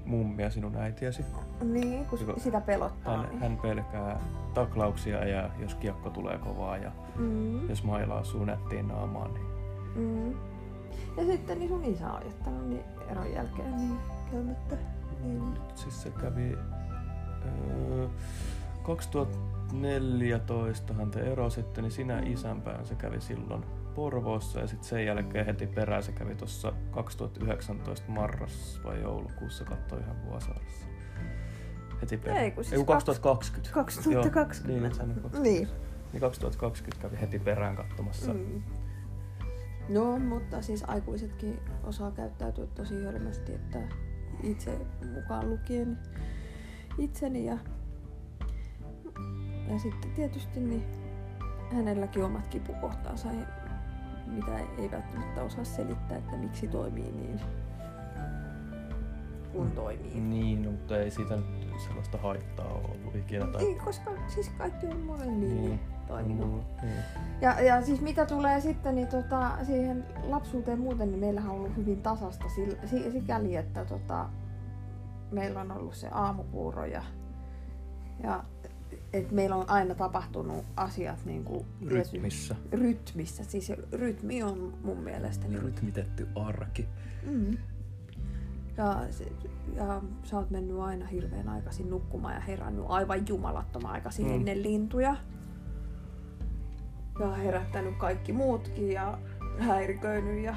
mummia 0.05 0.49
sinun 0.49 0.75
äitiäsi. 0.77 1.25
Niin, 1.63 2.05
kun 2.05 2.19
Joka- 2.19 2.39
sitä 2.39 2.61
pelottaa. 2.61 3.17
Hän, 3.17 3.29
niin. 3.29 3.39
hän 3.39 3.57
pelkää 3.61 4.19
taklauksia 4.53 5.25
ja 5.25 5.49
jos 5.59 5.75
kiekko 5.75 6.09
tulee 6.09 6.37
kovaa 6.37 6.77
ja 6.77 6.91
Mm. 7.15 7.69
jos 7.69 7.83
mailaa 7.83 8.23
suu 8.23 8.45
nättiin 8.45 8.87
naamaan, 8.87 9.33
niin 9.33 9.45
Mm. 9.95 10.31
Ja 11.17 11.25
sitten 11.25 11.59
niin 11.59 11.69
sun 11.69 11.83
isä 11.85 12.11
on 12.13 12.21
jättänyt 12.25 12.67
niin 12.69 12.83
eron 13.11 13.33
jälkeen 13.33 13.75
niin 13.77 13.97
käymättä. 14.31 14.75
Niin. 15.23 15.53
nyt 15.53 15.77
siis 15.77 16.01
se 16.03 16.09
kävi... 16.09 16.57
Öö, 17.45 18.07
2014 18.83 20.93
hän 20.93 21.11
te 21.11 21.31
erositte, 21.31 21.81
niin 21.81 21.91
sinä 21.91 22.19
isänpäin 22.19 22.85
se 22.85 22.95
kävi 22.95 23.21
silloin 23.21 23.65
Porvoossa 23.95 24.59
ja 24.59 24.67
sitten 24.67 24.89
sen 24.89 25.05
jälkeen 25.05 25.45
heti 25.45 25.67
perään 25.67 26.03
se 26.03 26.11
kävi 26.11 26.35
tuossa 26.35 26.73
2019 26.91 28.11
marras 28.11 28.79
vai 28.83 29.01
joulukuussa 29.01 29.65
katsoi 29.65 29.99
ihan 29.99 30.25
Vuosaaressa. 30.25 30.85
Heti 32.01 32.17
perään. 32.17 32.43
Ei, 32.43 32.51
kun 32.51 32.63
siis 32.63 32.73
Ei, 32.73 32.77
kun 32.77 32.85
2020. 32.85 33.73
2020. 33.73 34.71
Joo, 34.71 34.81
niin, 34.81 34.95
sanoin 34.95 35.21
20. 35.21 35.49
Niin. 35.49 35.67
Niin 36.13 36.21
2020 36.21 37.01
kävi 37.01 37.21
heti 37.21 37.39
perään 37.39 37.75
katsomassa. 37.75 38.33
Mm. 38.33 38.39
Mm. 38.39 38.63
No, 39.89 40.19
mutta 40.19 40.61
siis 40.61 40.83
aikuisetkin 40.87 41.59
osaa 41.83 42.11
käyttäytyä 42.11 42.65
tosi 42.75 43.03
hölmästi, 43.03 43.53
että 43.53 43.79
itse 44.43 44.79
mukaan 45.13 45.49
lukien 45.49 45.97
itseni 46.97 47.45
ja, 47.45 47.57
ja 49.69 49.79
sitten 49.79 50.11
tietysti 50.11 50.59
niin 50.59 50.83
hänelläkin 51.73 52.23
omat 52.23 52.47
kipukohtaansa, 52.47 53.27
mitä 54.27 54.57
ei 54.77 54.91
välttämättä 54.91 55.41
osaa 55.43 55.63
selittää, 55.63 56.17
että 56.17 56.37
miksi 56.37 56.67
toimii 56.67 57.11
niin 57.11 57.39
kun 59.51 59.71
toimii. 59.71 60.19
Niin, 60.19 60.63
no, 60.63 60.71
mutta 60.71 60.97
ei 60.97 61.11
siitä 61.11 61.35
nyt 61.35 61.79
sellaista 61.87 62.17
haittaa 62.17 62.65
ole 62.67 62.83
ollut 63.01 63.15
ikinä. 63.15 63.47
Tai... 63.47 63.63
Ei, 63.63 63.75
koska 63.75 64.11
siis 64.27 64.49
kaikki 64.57 64.87
on 64.87 64.99
monen 64.99 65.39
niin, 65.39 65.55
Niin. 65.55 65.63
niin 65.65 65.79
toiminut. 66.07 66.47
Mulla- 66.49 66.63
Niin. 66.81 66.93
Ja, 67.41 67.61
ja 67.61 67.81
siis 67.81 68.01
mitä 68.01 68.25
tulee 68.25 68.61
sitten 68.61 68.95
niin 68.95 69.07
tota, 69.07 69.51
siihen 69.63 70.05
lapsuuteen 70.23 70.79
muuten, 70.79 71.11
niin 71.11 71.19
meillähän 71.19 71.51
on 71.51 71.57
ollut 71.57 71.77
hyvin 71.77 72.01
tasasta 72.01 72.45
sil- 72.55 72.87
si- 72.87 73.11
sikäli, 73.11 73.55
että 73.55 73.85
tota, 73.85 74.25
meillä 75.31 75.61
on 75.61 75.71
ollut 75.71 75.95
se 75.95 76.07
aamupuuro 76.11 76.85
ja, 76.85 77.03
ja 78.23 78.43
et 79.13 79.31
meillä 79.31 79.55
on 79.55 79.69
aina 79.69 79.95
tapahtunut 79.95 80.65
asiat 80.77 81.25
niin 81.25 81.43
kuin 81.43 81.65
Rytmissä. 81.87 82.55
rytmissä. 82.71 83.43
Siis 83.43 83.71
rytmi 83.91 84.43
on 84.43 84.73
mun 84.83 84.97
mielestäni 84.97 85.59
Rytmitetty 85.59 86.27
arki. 86.35 86.87
Mm. 87.29 87.57
Ja, 88.77 89.03
se- 89.09 89.31
ja 89.75 90.01
sä 90.23 90.37
oot 90.37 90.49
mennyt 90.49 90.79
aina 90.79 91.05
hirveän 91.07 91.49
aikaisin 91.49 91.89
nukkumaan 91.89 92.33
ja 92.33 92.39
herännyt 92.39 92.85
aivan 92.87 93.27
jumalattoman 93.27 93.91
aikaisin 93.91 94.25
Mm. 94.27 94.33
ennen 94.33 94.63
lintuja. 94.63 95.15
Ja 97.19 97.31
herättänyt 97.31 97.95
kaikki 97.97 98.33
muutkin 98.33 98.91
ja 98.91 99.17
häiriköinyt. 99.59 100.43
Ja... 100.43 100.55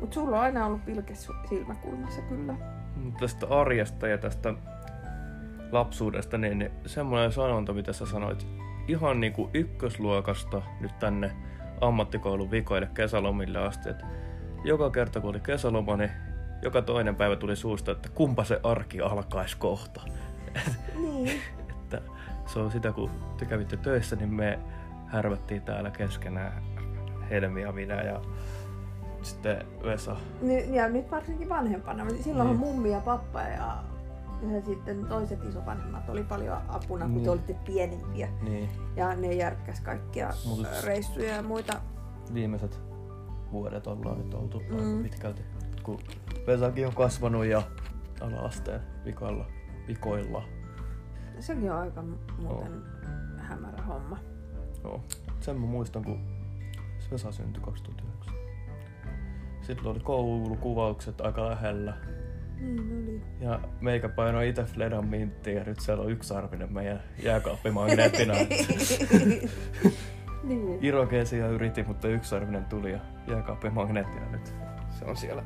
Mut 0.00 0.12
sulla 0.12 0.36
on 0.36 0.42
aina 0.42 0.66
ollut 0.66 0.84
pilke 0.84 1.14
silmäkulmassa 1.48 2.22
kyllä. 2.22 2.54
Tästä 3.20 3.46
arjesta 3.50 4.08
ja 4.08 4.18
tästä 4.18 4.54
lapsuudesta, 5.72 6.38
niin 6.38 6.70
semmoinen 6.86 7.32
sanonta, 7.32 7.72
mitä 7.72 7.92
sä 7.92 8.06
sanoit, 8.06 8.46
ihan 8.88 9.20
niinku 9.20 9.50
ykkösluokasta 9.54 10.62
nyt 10.80 10.98
tänne 10.98 11.36
ammattikoulun 11.80 12.50
vikoille 12.50 12.88
kesälomille 12.94 13.58
asti, 13.58 13.88
että 13.88 14.06
joka 14.64 14.90
kerta 14.90 15.20
kun 15.20 15.30
oli 15.30 15.40
kesäloma, 15.40 15.96
niin 15.96 16.10
joka 16.62 16.82
toinen 16.82 17.16
päivä 17.16 17.36
tuli 17.36 17.56
suusta, 17.56 17.92
että 17.92 18.08
kumpa 18.08 18.44
se 18.44 18.60
arki 18.62 19.00
alkaisi 19.00 19.56
kohta. 19.56 20.02
Niin. 20.96 21.42
että 21.70 22.00
se 22.46 22.58
on 22.58 22.70
sitä, 22.70 22.92
kun 22.92 23.10
te 23.38 23.44
kävitte 23.44 23.76
töissä, 23.76 24.16
niin 24.16 24.34
me 24.34 24.58
härvättiin 25.06 25.62
täällä 25.62 25.90
keskenään 25.90 26.62
Helmi 27.30 27.62
ja 27.62 27.72
minä 27.72 27.94
ja 27.94 28.20
sitten 29.24 29.66
Vesa. 29.84 30.16
Ni- 30.42 30.76
Ja 30.76 30.88
nyt 30.88 31.10
varsinkin 31.10 31.48
vanhempana. 31.48 32.04
Silloin 32.22 32.48
Niin. 32.48 32.58
mummi 32.58 32.90
ja 32.90 33.00
pappa 33.00 33.40
ja, 33.40 33.84
ja 34.52 34.62
sitten 34.66 35.06
toiset 35.06 35.44
isovanhemmat 35.44 36.08
oli 36.08 36.24
paljon 36.24 36.58
apuna, 36.68 37.04
kun 37.04 37.14
Niin. 37.14 37.24
te 37.24 37.30
olitte 37.30 37.56
pienempiä. 37.66 38.28
Niin, 38.42 38.68
Ja 38.96 39.14
ne 39.14 39.32
järkkäs 39.34 39.80
kaikkia 39.80 40.28
Mut- 40.28 40.84
reissuja 40.84 41.36
ja 41.36 41.42
muita. 41.42 41.72
viimeiset 42.34 42.80
vuodet 43.52 43.86
ollaan 43.86 44.18
nyt 44.18 44.34
oltu 44.34 44.60
Mm. 44.60 44.76
aika 44.76 45.02
pitkälti. 45.02 45.42
Kun 45.82 45.98
Vesakin 46.46 46.86
on 46.86 46.94
kasvanut 46.94 47.44
ja 47.44 47.62
ala-asteen 48.20 48.80
vikoilla. 49.04 49.44
vikoilla. 49.88 50.42
Sekin 51.40 51.72
on 51.72 51.78
aika 51.78 52.02
muuten 52.38 52.82
hämärä 53.38 53.82
homma. 53.82 54.18
Joo. 54.84 55.00
Sen 55.40 55.56
mä 55.60 55.66
muistan, 55.66 56.04
kun 56.04 56.20
Vesa 57.10 57.32
syntyi 57.32 57.62
2009. 57.62 58.34
Sitten 59.62 59.86
oli 59.86 60.00
koulukuvaukset 60.00 61.20
aika 61.20 61.50
lähellä. 61.50 61.96
Niin 62.60 62.80
oli. 62.80 63.22
Ja 63.40 63.60
meikä 63.80 64.08
painoi 64.08 64.48
itse 64.48 64.64
Fledan 64.64 65.06
minttiin 65.06 65.56
ja 65.56 65.64
nyt 65.64 65.80
siellä 65.80 66.04
on 66.04 66.10
yksarvinen 66.10 66.72
meidän 66.72 67.02
jääkaappimagneettina. 67.22 68.34
niin. 70.48 70.78
Irokeesia 70.80 71.48
yritin, 71.48 71.86
mutta 71.86 72.08
yksarvinen 72.08 72.64
tuli 72.64 72.92
ja 72.92 72.98
jääkaappimagneetti 73.28 74.16
ja 74.16 74.30
nyt 74.30 74.54
se 74.98 75.04
on 75.04 75.16
siellä 75.16 75.42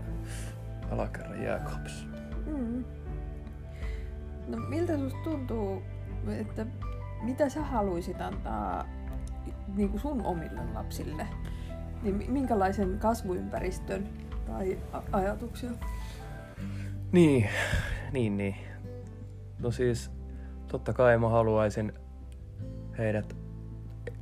alakerran 0.90 1.42
jääkaapissa. 1.42 2.06
Mm. 2.46 2.84
No 4.46 4.58
miltä 4.68 4.98
susta 4.98 5.18
tuntuu, 5.24 5.82
että 6.38 6.66
mitä 7.22 7.48
sä 7.48 7.62
haluaisit 7.62 8.20
antaa 8.20 8.84
niin 9.76 9.88
kuin 9.88 10.00
sun 10.00 10.24
omille 10.24 10.60
lapsille? 10.74 11.26
Niin 12.02 12.14
mi- 12.14 12.28
minkälaisen 12.28 12.98
kasvuympäristön 12.98 14.08
tai 14.46 14.78
ajatuksia? 15.12 15.70
Niin, 17.12 17.48
niin, 18.12 18.36
niin. 18.36 18.56
No 19.58 19.70
siis, 19.70 20.10
totta 20.68 20.92
kai 20.92 21.18
mä 21.18 21.28
haluaisin 21.28 21.92
heidät 22.98 23.36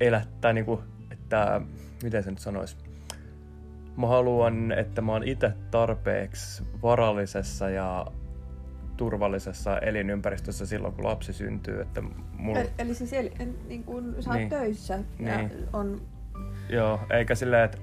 elättää 0.01 0.53
niinku, 0.53 0.81
että, 1.11 1.61
miten 2.03 2.23
se 2.23 2.31
nyt 2.31 2.39
sanois? 2.39 2.77
Mä 3.97 4.07
haluan, 4.07 4.73
että 4.73 5.01
mä 5.03 5.13
oon 5.13 5.25
itse 5.29 5.53
tarpeeksi 5.71 6.63
varallisessa 6.83 7.71
ja 7.71 8.07
turvallisessa 8.97 9.79
elinympäristössä 9.79 10.67
silloin, 10.67 10.95
kun 10.95 11.05
lapsi 11.05 11.33
syntyy, 11.33 11.81
että 11.81 12.03
mulla, 12.39 12.61
Eli, 12.61 12.71
eli 12.79 12.95
siis 12.95 13.13
eli, 13.13 13.33
niin 13.69 13.85
kun 13.85 14.17
sä 14.21 14.31
oot 14.31 14.39
Niin. 14.39 14.49
töissä 14.51 14.99
ja 15.19 15.37
Niin. 15.39 15.51
on... 15.73 16.01
joo, 16.69 17.01
eikä 17.11 17.35
silleen, 17.35 17.65
että 17.65 17.79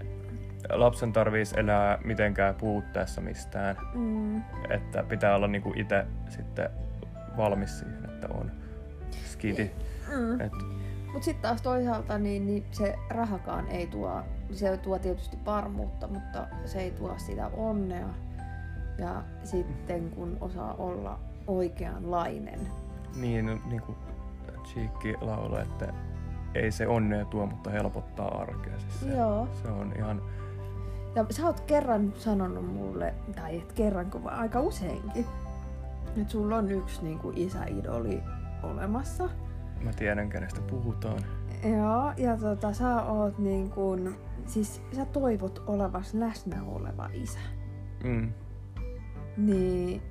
lapsen 0.69 1.13
tarvitsisi 1.13 1.59
elää 1.59 1.97
mitenkään 2.03 2.55
puutteessa 2.55 3.21
mistään, 3.21 3.77
Mm, 3.93 4.41
että 4.69 5.03
pitää 5.03 5.35
olla 5.35 5.47
niinku 5.47 5.73
itse 5.75 6.05
sitten 6.29 6.69
valmis 7.37 7.79
siihen, 7.79 8.05
että 8.05 8.27
on 8.33 8.51
skidi. 9.25 9.71
mm. 10.17 10.41
Et, 10.41 10.51
Mutta 11.13 11.25
sitten 11.25 11.41
taas 11.41 11.61
toisaalta 11.61 12.17
niin, 12.17 12.45
niin 12.45 12.65
se 12.71 12.95
rahakaan 13.09 13.67
ei 13.67 13.87
tuo, 13.87 14.21
se 14.51 14.77
tuo 14.77 14.99
tietysti 14.99 15.37
varmuutta, 15.45 16.07
mutta 16.07 16.47
se 16.65 16.79
ei 16.81 16.91
tuo 16.91 17.13
sitä 17.17 17.47
onnea. 17.47 18.07
Ja 18.97 19.23
sitten 19.43 20.09
kun 20.11 20.37
osaa 20.41 20.73
olla 20.73 21.19
oikeanlainen. 21.47 22.59
niin, 23.15 23.61
niin 23.69 23.81
kuin 23.81 23.97
Cheekki 24.63 25.15
lauloi, 25.21 25.61
että 25.61 25.93
ei 26.55 26.71
se 26.71 26.87
onnea 26.87 27.25
tuo, 27.25 27.45
mutta 27.45 27.69
helpottaa 27.69 28.41
arkea. 28.41 28.79
Siis 28.79 28.99
se, 28.99 29.17
Joo. 29.17 29.47
se 29.63 29.67
on 29.67 29.93
ihan, 29.97 30.21
Ja 31.15 31.25
sä 31.29 31.45
oot 31.45 31.59
kerran 31.59 32.13
sanonut 32.17 32.73
mulle, 32.73 33.13
tai 33.35 33.57
et 33.57 33.73
kerran, 33.73 34.11
kun 34.11 34.29
aika 34.29 34.59
useinkin, 34.59 35.25
että 36.17 36.31
sulla 36.31 36.57
on 36.57 36.71
yksi 36.71 37.03
niin 37.03 37.19
kuin 37.19 37.37
isäidoli 37.37 38.23
olemassa. 38.63 39.29
mä 39.83 39.93
tiedän 39.93 40.29
kenestä 40.29 40.61
puhutaan. 40.61 41.19
Joo, 41.63 42.13
ja 42.17 42.37
tota, 42.37 42.73
sä 42.73 43.01
oot 43.01 43.37
niin 43.37 43.69
kuin, 43.69 44.15
siis 44.45 44.81
sä 44.95 45.05
toivot 45.05 45.63
olevas 45.67 46.13
läsnä 46.13 46.63
oleva 46.63 47.09
isä. 47.13 47.39
Mm. 48.03 48.33
Niin 49.37 50.01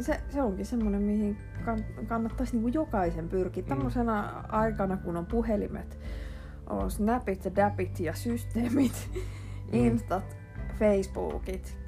se, 0.00 0.20
se 0.28 0.42
onkin 0.42 0.66
semmoinen, 0.66 1.02
mihin 1.02 1.36
kann- 1.64 2.06
kannattaisi 2.06 2.52
niinku 2.52 2.68
jokaisen 2.68 3.28
pyrkiä. 3.28 3.62
Mm. 3.62 3.68
Tämmöisenä 3.68 4.22
aikana, 4.48 4.96
kun 4.96 5.16
on 5.16 5.26
puhelimet, 5.26 5.98
on 6.66 6.90
snapit 6.90 7.44
ja 7.44 7.50
dapit 7.56 8.00
ja 8.00 8.14
systeemit, 8.14 9.10
Mm. 9.14 9.20
instat, 9.72 10.36
facebookit, 10.78 11.78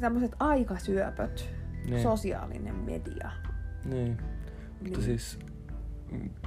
tämmöiset 0.00 0.36
aikasyöpöt, 0.40 1.54
Niin, 1.90 2.02
sosiaalinen 2.02 2.74
media. 2.74 3.30
niin. 3.84 4.16
Mutta 4.70 4.84
Niin. 4.98 5.02
siis 5.02 5.38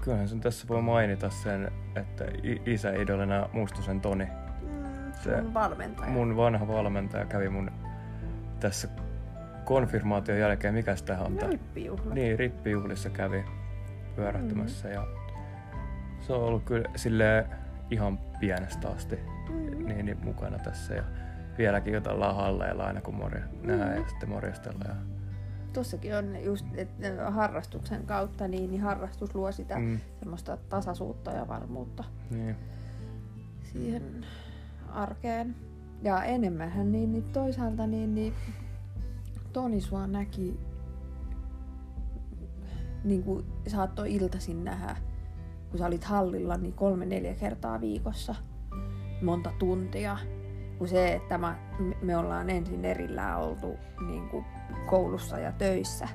kyllähän 0.02 0.28
sen 0.28 0.40
tässä 0.42 0.68
voi 0.68 0.82
mainita 0.82 1.30
sen, 1.30 1.72
että 1.96 2.26
isäidolina 2.66 3.50
Mustosen 3.54 4.02
Toni, 4.02 4.26
Mm, 4.26 5.14
se 5.24 5.42
mun 5.42 5.54
valmentaja. 5.54 6.10
mun 6.12 6.36
vanha 6.38 6.68
valmentaja, 6.68 7.26
kävi 7.26 7.50
mun 7.50 7.72
tässä 8.60 8.88
konfirmaation 9.66 10.38
jälkeen, 10.40 10.74
mikä 10.74 10.96
tähän 11.06 11.26
on 11.26 11.34
No, 11.34 11.40
tää? 11.40 11.50
rippijuhlat. 11.50 12.14
Niin, 12.14 12.40
rippijuhlissa 12.40 13.10
kävi 13.10 13.46
pyörähtämässä 14.16 14.90
ja 14.90 15.08
se 16.20 16.34
on 16.34 16.44
ollut 16.44 16.64
kyllä 16.64 16.90
sille 16.96 17.48
ihan 17.92 18.20
pienestä 18.40 18.90
asti 18.90 19.20
Mm. 19.50 19.86
niin, 19.86 20.06
niin 20.06 20.18
mukana 20.24 20.60
tässä 20.60 20.94
ja 20.94 21.04
vieläkin 21.58 21.94
jutellaan 21.94 22.36
halleilla 22.36 22.86
aina 22.86 23.02
kun 23.02 23.16
morja, 23.16 23.44
nähdään 23.64 23.98
ja 24.02 24.08
sitten 24.10 24.30
morjastella. 24.30 24.84
Ja, 24.88 24.96
Tossakin 25.74 26.16
on 26.16 26.44
just, 26.44 26.66
että 26.76 27.32
harrastuksen 27.32 28.06
kautta, 28.06 28.48
niin, 28.48 28.72
niin 28.72 28.82
harrastus 28.82 29.36
luo 29.36 29.52
sitä 29.52 29.80
mm, 29.80 30.00
semmoista 30.20 30.58
tasaisuutta 30.70 31.32
ja 31.32 31.48
varmuutta. 31.48 32.04
niin, 32.30 32.56
siihen 33.64 34.26
arkeen. 34.90 35.56
Ja 36.04 36.24
enemmänhän 36.24 36.92
niin, 36.92 37.12
niin 37.12 37.24
toisaalta 37.24 37.88
niin, 37.88 38.16
niin 38.16 38.34
Toni 39.54 39.82
sua 39.82 40.08
näki 40.08 40.60
niin 43.04 43.24
kuin 43.24 43.46
saattoi 43.68 44.16
iltaisin 44.16 44.64
nähdä, 44.64 44.96
kun 45.70 45.80
sä 45.80 45.86
olit 45.86 46.04
hallilla 46.04 46.58
niin 46.58 46.74
kolme 46.74 47.06
neljä 47.06 47.34
kertaa 47.34 47.82
viikossa 47.82 48.36
monta 49.22 49.52
tuntia. 49.60 50.18
Kun 50.78 50.88
se, 50.88 51.14
että 51.14 51.38
mä, 51.38 51.58
me 52.02 52.18
ollaan 52.18 52.50
ensin 52.50 52.86
erillään 52.86 53.40
oltu 53.40 53.76
niin 54.08 54.30
kuin 54.30 54.46
koulussa 54.86 55.40
ja 55.40 55.52
töissä 55.52 56.08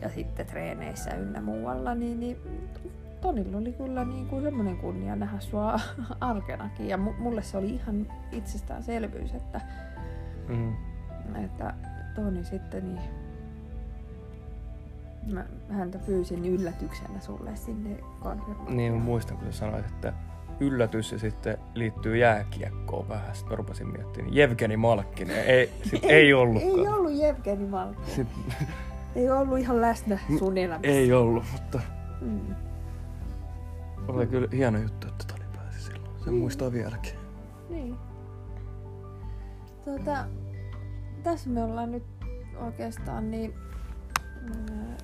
ja 0.00 0.08
sitten 0.08 0.46
treeneissä 0.46 1.10
ynnä 1.10 1.40
muualla, 1.40 1.94
niin, 1.94 2.20
niin 2.20 2.36
Tonilla 3.20 3.58
oli 3.58 3.72
kyllä 3.72 4.04
niin 4.04 4.26
kuin 4.26 4.42
semmoinen 4.42 4.76
kunnia 4.76 5.16
nähdä 5.16 5.40
sua 5.40 5.80
arkenakin. 6.20 6.88
Ja 6.88 6.96
mu- 6.96 7.20
mulle 7.20 7.42
se 7.42 7.58
oli 7.58 7.70
ihan 7.70 8.06
itsestäänselvyys, 8.32 9.34
että, 9.34 9.60
mm, 10.48 10.74
että 11.44 11.74
Toni 12.16 12.44
sitten 12.44 12.94
niin 12.94 13.10
mä 15.26 15.44
häntä 15.68 15.98
pyysin 15.98 16.44
yllätyksenä 16.46 17.20
sulle 17.20 17.56
sinne 17.56 17.98
konfirmaatioon. 18.20 18.76
niin 18.76 18.92
mä 18.92 18.98
muistan 18.98 19.36
kun 19.36 19.52
sä 19.52 19.58
sanoit, 19.58 19.86
että 19.86 20.12
yllätys 20.60 21.12
ja 21.12 21.18
sitten 21.18 21.58
liittyy 21.74 22.16
jääkiekkoon 22.16 23.08
vähän. 23.08 23.34
Sitten 23.34 23.52
mä 23.52 23.56
rupesin 23.56 23.86
miettimään, 23.86 24.30
niin 24.30 24.36
Jevgeni 24.36 24.76
Malkkinen, 24.76 25.44
ei, 25.44 25.72
sit 25.82 26.04
ei 26.10 26.34
ollutkaan. 26.34 26.78
Ei 26.78 26.88
ollut 26.88 27.12
Jevgeni 27.12 27.66
Malkki. 27.66 28.10
Sit, 28.10 28.28
Ei 29.16 29.30
ollut 29.30 29.58
ihan 29.58 29.80
läsnä 29.80 30.18
sun 30.38 30.58
elämässä. 30.58 30.88
ei 30.88 31.12
ollut, 31.12 31.44
mutta 31.52 31.80
Mm. 32.20 32.54
oli 34.08 34.26
kyllä 34.26 34.48
hieno 34.52 34.78
juttu, 34.78 35.06
että 35.08 35.24
Toni 35.28 35.44
pääsi 35.56 35.80
silloin. 35.82 36.24
Sen 36.24 36.34
muistaa 36.34 36.72
vieläkin. 36.72 37.12
Niin. 37.70 37.96
Tota, 39.84 40.24
tässä 41.30 41.50
me 41.50 41.64
ollaan 41.64 41.92
nyt 41.92 42.04
oikeastaan 42.56 43.30
niin 43.30 43.54
ää, 44.70 44.96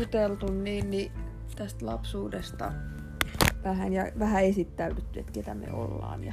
juteltu 0.00 0.52
niin, 0.52 0.90
niin 0.90 1.12
tästä 1.56 1.86
lapsuudesta 1.86 2.72
vähän 3.64 3.92
ja 3.92 4.04
vähän 4.18 4.44
esittäydytty, 4.44 5.20
että 5.20 5.32
ketä 5.32 5.54
me 5.54 5.72
ollaan. 5.72 6.24
Ja 6.24 6.32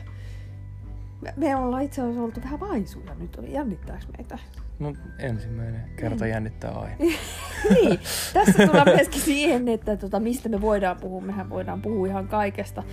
me, 1.21 1.34
me 1.38 1.56
ollaan 1.56 1.84
itse 1.84 2.02
asiassa 2.02 2.21
oltu 2.21 2.41
vähän 2.43 2.60
vaisuja 2.60 3.15
nyt. 3.15 3.38
Jännittääkö 3.47 4.06
meitä? 4.17 4.39
No 4.80 4.93
ensimmäinen 5.19 5.89
kerta 5.95 6.28
jännittää 6.28 6.71
aina. 6.71 6.95
niin, 7.74 8.00
tässä 8.34 8.67
tullaan 8.67 8.88
myöskin 8.95 9.21
siihen, 9.21 9.67
että 9.67 9.97
tota, 9.97 10.19
mistä 10.19 10.50
me 10.50 10.62
voidaan 10.62 10.97
puhua. 10.97 11.21
Mehän 11.21 11.50
voidaan 11.50 11.82
puhua 11.82 12.08
ihan 12.08 12.28
kaikesta. 12.28 12.84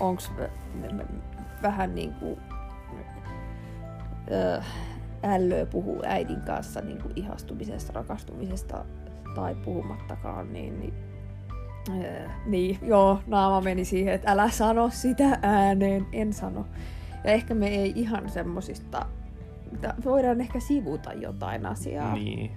Onko 0.00 0.22
vähän 1.62 1.94
niin 1.94 2.12
kuin 2.12 2.38
ällöä 5.24 5.66
puhuu 5.66 6.02
äidin 6.06 6.40
kanssa 6.40 6.80
niin 6.80 7.02
kuin 7.02 7.12
ihastumisesta, 7.16 7.92
rakastumisesta 7.92 8.84
tai 9.34 9.54
puhumattakaan, 9.54 10.52
niin, 10.52 10.80
niin 10.80 10.94
Öö, 12.02 12.28
niin, 12.46 12.78
joo, 12.82 13.18
naama 13.26 13.60
meni 13.60 13.84
siihen, 13.84 14.14
että 14.14 14.32
älä 14.32 14.50
sano 14.50 14.90
sitä 14.90 15.38
ääneen, 15.42 16.06
en 16.12 16.32
sano. 16.32 16.66
Ja 17.24 17.30
ehkä 17.32 17.54
me 17.54 17.68
ei 17.68 17.92
ihan 17.96 18.28
semmosista, 18.28 19.06
voidaan 20.04 20.40
ehkä 20.40 20.60
sivuta 20.60 21.12
jotain 21.12 21.66
asiaa. 21.66 22.14
Niin. 22.14 22.50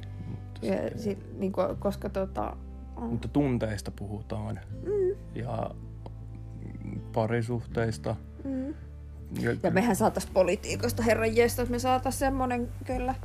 Ja, 0.62 0.74
sit, 0.96 1.40
niin 1.40 1.52
kuin, 1.52 1.78
koska 1.80 2.10
tota, 2.10 2.58
Mutta 3.00 3.28
tunteista 3.28 3.92
puhutaan. 3.92 4.60
mm, 4.86 5.16
Ja 5.36 5.72
parisuhteista. 7.14 8.16
mm. 8.44 8.74
Ja, 9.40 9.56
Ja 9.64 9.72
mehän 9.72 9.96
saatais 9.96 10.26
politiikasta, 10.26 11.04
herran 11.04 11.36
jestä, 11.36 11.62
että 11.62 11.72
me 11.72 11.80
saatais 11.80 12.20
semmonen 12.20 12.70
kyllä. 12.86 13.16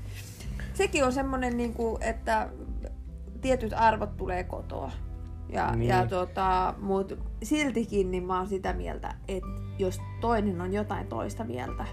Sekin 0.74 1.04
on 1.04 1.12
semmonen, 1.12 1.56
niin 1.56 1.72
kuin, 1.74 2.02
että 2.02 2.48
tietyt 3.40 3.72
arvot 3.76 4.16
tulee 4.16 4.44
kotoa. 4.44 4.92
Ja, 5.48 5.76
Niin. 5.76 5.88
ja 5.88 6.06
tota, 6.06 6.74
mut 6.78 7.18
siltikin 7.42 8.10
niin 8.10 8.24
mä 8.24 8.38
oon 8.38 8.48
sitä 8.48 8.72
mieltä, 8.72 9.14
että 9.28 9.48
jos 9.78 10.00
toinen 10.20 10.60
on 10.60 10.72
jotain 10.72 11.06
toista 11.06 11.44
mieltä, 11.44 11.84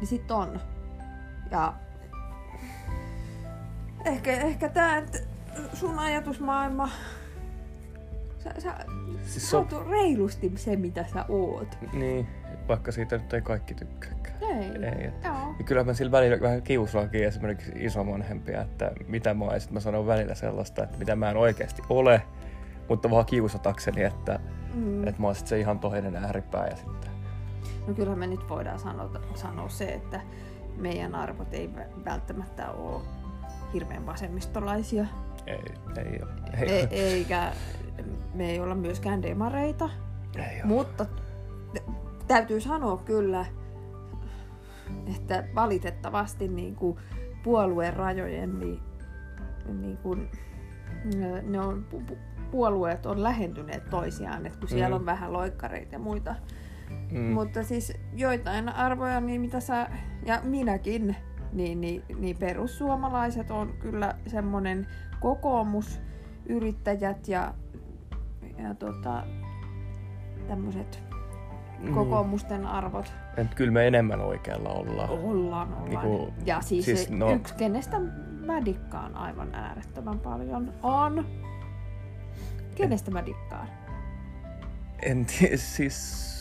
niin 0.00 0.06
sit 0.06 0.30
on. 0.30 0.60
Ja 1.50 1.74
ehkä, 4.04 4.32
ehkä 4.32 4.66
että 4.98 5.18
sun 5.74 5.98
ajatusmaailma, 5.98 6.88
sä, 8.54 8.60
sä, 8.60 8.74
Siis 9.24 9.50
sä 9.50 9.58
oot 9.58 9.72
on, 9.72 9.86
reilusti 9.86 10.52
se, 10.56 10.76
mitä 10.76 11.04
sä 11.12 11.24
oot. 11.28 11.78
niin, 11.92 12.26
vaikka 12.68 12.92
siitä 12.92 13.18
nyt 13.18 13.32
ei 13.32 13.42
kaikki 13.42 13.74
tykkääkään. 13.74 14.36
Ei. 14.42 14.84
Ei, 14.84 15.06
että- 15.06 15.28
Joo. 15.28 15.54
Ja 15.58 15.64
kyllä 15.64 15.84
mä 15.84 15.94
sillä 15.94 16.12
välillä 16.12 16.40
vähän 16.40 16.62
kiusaakin 16.62 17.24
esimerkiksi 17.24 17.72
isovanhempia, 17.76 18.62
että 18.62 18.90
mitä 19.08 19.34
mä 19.34 19.44
oon, 19.44 19.54
mä 19.70 19.80
sanon 19.80 20.06
välillä 20.06 20.34
sellaista, 20.34 20.84
että 20.84 20.98
mitä 20.98 21.16
mä 21.16 21.30
en 21.30 21.36
oikeasti 21.36 21.82
ole, 21.88 22.22
mutta 22.88 23.10
vaan 23.10 23.26
kiusatakseni, 23.26 24.02
että, 24.02 24.38
Mm. 24.74 25.06
että 25.08 25.20
mä 25.20 25.26
oon 25.26 25.34
sit 25.36 25.46
se 25.46 25.60
ihan 25.60 25.78
toinen 25.78 26.16
ääripää 26.16 26.66
ja 26.66 26.76
sitten 26.76 27.10
No 27.88 27.94
kyllähän 27.94 28.18
me 28.18 28.26
nyt 28.26 28.48
voidaan 28.48 28.78
sanoa, 28.78 29.10
sanoa 29.34 29.68
se, 29.68 29.84
että 29.84 30.20
meidän 30.76 31.14
arvot 31.14 31.54
ei 31.54 31.70
vä- 31.76 32.04
välttämättä 32.04 32.70
ole 32.70 33.02
hirveän 33.72 34.06
vasemmistolaisia. 34.06 35.06
Ei, 35.46 35.58
ei, 35.96 36.20
ole. 36.22 36.30
ei, 36.60 36.70
E- 36.80 36.88
ei, 36.90 37.00
eikä 37.00 37.52
me 38.34 38.50
ei 38.50 38.60
olla 38.60 38.74
myöskään 38.74 39.22
demareita. 39.22 39.90
ei 40.36 40.56
ole. 40.62 40.64
Mutta 40.64 41.06
täytyy 42.26 42.60
sanoa 42.60 42.96
kyllä, 42.96 43.46
että 45.16 45.44
valitettavasti 45.54 46.48
niin 46.48 46.74
kuin 46.76 46.96
puolueen 47.42 47.94
rajojen, 47.96 48.58
niin, 48.60 48.80
niin 49.80 49.96
kuin, 49.96 50.30
ne 51.42 51.60
on, 51.60 51.86
pu- 51.92 52.10
pu- 52.12 52.18
puolueet 52.50 53.06
on 53.06 53.22
lähentyneet 53.22 53.90
toisiaan, 53.90 54.46
että 54.46 54.58
kun 54.58 54.68
siellä 54.68 54.88
Mm. 54.96 55.00
on 55.00 55.06
vähän 55.06 55.32
loikkareita 55.32 55.94
ja 55.94 55.98
muita, 55.98 56.34
Mm. 57.12 57.20
mutta 57.20 57.62
siis 57.62 57.92
joitain 58.14 58.68
arvoja, 58.68 59.20
niin 59.20 59.40
mitä 59.40 59.60
sä 59.60 59.90
ja 60.26 60.40
minäkin, 60.44 61.16
niin, 61.52 61.80
niin, 61.80 62.02
niin 62.18 62.36
perussuomalaiset 62.38 63.50
on 63.50 63.72
kyllä 63.78 64.14
semmoinen 64.26 64.86
kokoomus, 65.20 66.00
yrittäjät 66.46 67.28
ja, 67.28 67.54
ja 68.58 68.74
tota, 68.74 69.22
tämmöiset 70.48 71.02
Niin. 71.78 71.94
kokoomusten 71.94 72.66
arvot 72.66 73.12
Et 73.36 73.54
kyllä 73.54 73.72
me 73.72 73.86
enemmän 73.86 74.20
oikealla 74.20 74.68
ollaan. 74.68 75.10
ollaan. 75.10 75.72
ollaan. 75.74 75.84
Niinku, 75.84 76.32
ja 76.44 76.60
siis, 76.60 76.84
siis 76.84 77.10
no- 77.10 77.32
yksi, 77.32 77.54
kenestä 77.54 78.00
mä 78.46 78.64
dikkaan 78.64 79.14
aivan 79.16 79.54
äärettömän 79.54 80.18
paljon, 80.18 80.72
on... 80.82 81.26
Kenestä 82.74 83.10
mä 83.10 83.26
dikkaan? 83.26 83.68
En 85.02 85.26
tiedä, 85.26 85.56
siis... 85.56 86.36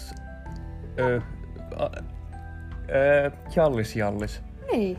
Ö, 1.00 1.22
a, 1.78 1.90
ö, 2.90 3.32
jallis 3.56 3.96
Jallis. 3.96 4.42
Niin, 4.72 4.98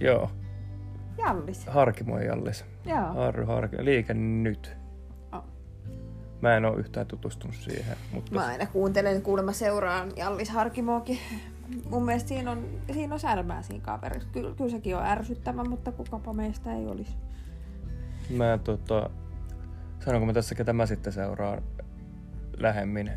Joo, 0.00 0.30
Jallis. 1.18 1.66
Harkimo 1.66 2.18
Jallis. 2.18 2.64
Joo. 2.86 3.14
Harry 3.14 3.44
Harkimo. 3.44 3.84
Liike 3.84 4.14
nyt. 4.14 4.76
Oh. 5.32 5.44
Mä 6.40 6.56
en 6.56 6.64
oo 6.64 6.76
yhtään 6.76 7.06
tutustunut 7.06 7.56
siihen, 7.56 7.96
mutta... 8.12 8.34
Mä 8.34 8.46
aina 8.46 8.66
kuuntelen, 8.66 9.22
kuulemma 9.22 9.52
seuraan 9.52 10.12
Jallis 10.16 10.50
Harkimoakin. 10.50 11.18
Mun 11.90 12.04
mielestä 12.04 12.28
siinä 12.28 12.50
on, 12.50 12.64
siinä 12.92 13.14
on 13.14 13.20
särmää 13.20 13.62
siinä 13.62 13.84
kaverissa. 13.84 14.28
Kyllä, 14.32 14.54
kyllä 14.56 14.70
sekin 14.70 14.96
on 14.96 15.06
ärsyttävä, 15.06 15.64
mutta 15.64 15.92
kukapa 15.92 16.32
meistä 16.32 16.74
ei 16.74 16.86
olisi. 16.86 17.16
Mä 18.36 18.58
tota... 18.64 19.10
Sanonko 20.04 20.26
mä 20.26 20.32
tässä, 20.32 20.54
ketä 20.54 20.72
mä 20.72 20.86
sitten 20.86 21.12
seuraan 21.12 21.62
lähemmin? 22.56 23.10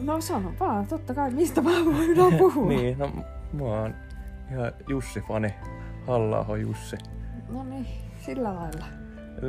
No 0.00 0.20
sano 0.20 0.52
vaan, 0.60 0.86
totta 0.86 1.14
kai, 1.14 1.30
mistä 1.30 1.60
mä 1.60 1.70
voidaan 1.70 2.32
puhua. 2.38 2.68
niin, 2.68 2.98
no 2.98 3.12
mä 3.52 3.64
oon 3.64 3.94
ihan 4.50 4.72
Jussi-fani. 4.88 5.54
Halla 6.06 6.56
Jussi. 6.56 6.96
No 7.48 7.64
niin, 7.64 7.86
sillä 8.26 8.54
lailla. 8.54 8.84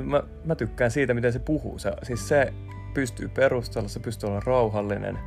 Mä, 0.04 0.24
mä 0.46 0.56
tykkään 0.56 0.92
siitä, 0.92 1.14
miten 1.14 1.34
se 1.34 1.40
puhuu. 1.40 1.80
Se, 1.80 1.94
siis 2.04 2.28
se 2.28 2.54
pystyy 2.94 3.28
perustella, 3.28 3.88
se 3.88 4.00
pystyy 4.00 4.30
olla 4.30 4.40
rauhallinen. 4.40 5.20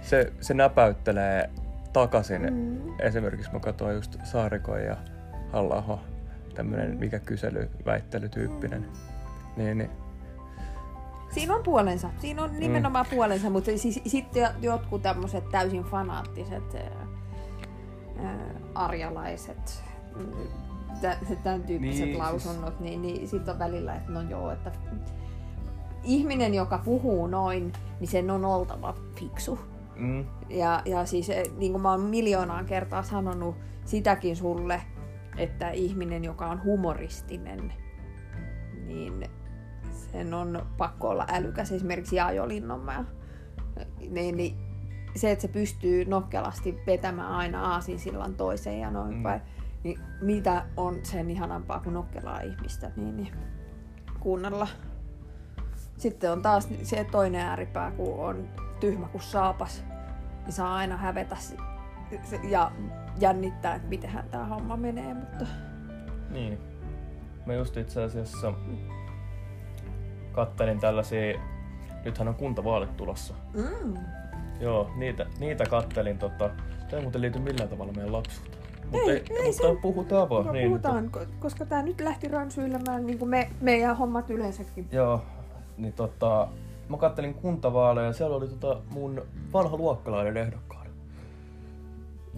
Se, 0.00 0.32
se 0.40 0.54
näpäyttelee 0.54 1.50
takaisin. 1.92 2.42
Mm. 2.42 2.56
Mm. 2.56 2.94
Esimerkiksi 2.98 3.52
mä 3.52 3.60
katsoin 3.60 3.94
just 3.94 4.16
Saarikon 4.24 4.82
ja 4.82 4.96
halla 5.52 5.98
tämmönen 6.54 6.98
mikä 6.98 7.18
kysely, 7.18 7.70
väittelytyyppinen. 7.86 8.86
Niin, 9.56 9.78
niin. 9.78 9.90
Siinä 11.30 11.54
on 11.54 11.62
puolensa. 11.62 12.10
Siinä 12.18 12.42
on 12.42 12.50
nimenomaan 12.58 13.06
mm. 13.06 13.14
puolensa, 13.14 13.50
mutta 13.50 13.70
siis, 13.76 14.00
sitten 14.06 14.48
jotkut 14.60 15.02
tämmöiset 15.02 15.48
täysin 15.50 15.84
fanaattiset 15.84 16.74
ää, 16.74 18.36
arjalaiset, 18.74 19.56
mm, 19.56 19.91
tämän 21.42 21.62
tyyppiset 21.62 21.80
Niin, 21.80 21.94
siis- 21.94 22.18
lausunnot, 22.18 22.80
niin, 22.80 23.02
niin 23.02 23.28
sitten 23.28 23.52
on 23.52 23.58
välillä, 23.58 23.96
että 23.96 24.12
no 24.12 24.20
joo, 24.20 24.50
että 24.50 24.72
ihminen, 26.04 26.54
joka 26.54 26.78
puhuu 26.78 27.26
noin, 27.26 27.72
niin 28.00 28.08
sen 28.08 28.30
on 28.30 28.44
oltava 28.44 28.94
fiksu. 29.14 29.58
Mm. 29.96 30.24
Ja, 30.48 30.82
ja 30.84 31.06
siis 31.06 31.30
eh, 31.30 31.44
niin 31.56 31.72
kuin 31.72 31.82
mä 31.82 31.90
oon 31.90 32.00
miljoonaan 32.00 32.66
kertaa 32.66 33.02
sanonut 33.02 33.56
sitäkin 33.84 34.36
sulle, 34.36 34.82
että 35.36 35.70
ihminen, 35.70 36.24
joka 36.24 36.46
on 36.46 36.64
humoristinen, 36.64 37.72
niin 38.86 39.24
sen 40.12 40.34
on 40.34 40.66
pakko 40.78 41.08
olla 41.08 41.26
älykäs. 41.32 41.72
Esimerkiksi 41.72 42.16
Jaajo. 42.16 42.46
Niin, 44.10 44.36
niin 44.36 44.56
se, 45.16 45.30
että 45.30 45.42
se 45.42 45.48
pystyy 45.48 46.04
nokkelasti 46.04 46.78
vetämään 46.86 47.32
aina 47.32 47.72
aasinsillan 47.72 48.34
toiseen 48.34 48.80
ja 48.80 48.90
noin 48.90 49.14
mm. 49.14 49.22
päin, 49.22 49.40
niin 49.84 50.00
mitä 50.20 50.64
on 50.76 50.98
sen 51.02 51.30
ihanampaa 51.30 51.80
kuin 51.80 51.94
nokkelaa 51.94 52.40
ihmistä, 52.40 52.90
niin, 52.96 53.16
niin 53.16 53.32
kuunnella. 54.20 54.68
Sitten 55.96 56.32
on 56.32 56.42
taas 56.42 56.68
se 56.82 57.04
toinen 57.04 57.40
ääripää, 57.40 57.90
kun 57.90 58.24
on 58.24 58.48
tyhmä 58.80 59.08
kuin 59.08 59.22
saapas, 59.22 59.84
niin 60.44 60.52
saa 60.52 60.74
aina 60.76 60.96
hävetä 60.96 61.36
ja 62.48 62.72
jännittää, 63.20 63.74
että 63.74 63.88
mitenhän 63.88 64.28
tämä 64.30 64.46
homma 64.46 64.76
menee, 64.76 65.14
mutta 65.14 65.46
Niin. 66.30 66.58
Mä 67.46 67.54
just 67.54 67.76
itse 67.76 68.02
asiassa 68.02 68.52
kattelin 70.32 70.80
tällaisia, 70.80 71.40
nythän 72.04 72.28
on 72.28 72.34
kuntavaalit 72.34 72.96
tulossa. 72.96 73.34
mm. 73.54 73.94
Joo, 74.60 74.90
niitä, 74.96 75.26
niitä 75.38 75.64
kattelin 75.66 76.18
tota, 76.18 76.48
tämä 76.48 76.92
ei 76.92 77.02
muuten 77.02 77.20
liity 77.20 77.38
millään 77.38 77.68
tavalla 77.68 77.92
meidän 77.92 78.12
lapsuuteen. 78.12 78.61
Mutta 78.92 79.10
Ei, 79.10 79.16
ei, 79.30 79.36
ei 79.36 79.46
mutta 79.46 79.62
se- 79.68 79.78
puhutaan 79.82 80.28
vaan. 80.28 80.46
No, 80.46 80.52
niin, 80.52 80.68
puhutaan, 80.68 81.10
ko- 81.16 81.26
koska 81.40 81.66
tämä 81.66 81.82
nyt 81.82 82.00
lähti 82.00 82.28
rönsyilemään, 82.28 83.06
niin 83.06 83.18
kuin 83.18 83.28
me, 83.28 83.50
meidän 83.60 83.96
hommat 83.96 84.30
yleensäkin. 84.30 84.88
Joo, 84.92 85.22
niin 85.76 85.92
tota, 85.92 86.48
mä 86.88 86.96
kattelin 86.96 87.34
kuntavaaleja 87.34 88.06
ja 88.06 88.12
siellä 88.12 88.36
oli 88.36 88.48
tota 88.48 88.80
mun 88.90 89.22
vanha 89.52 89.76
luokkalainen 89.76 90.36
ehdokkaana. 90.36 90.90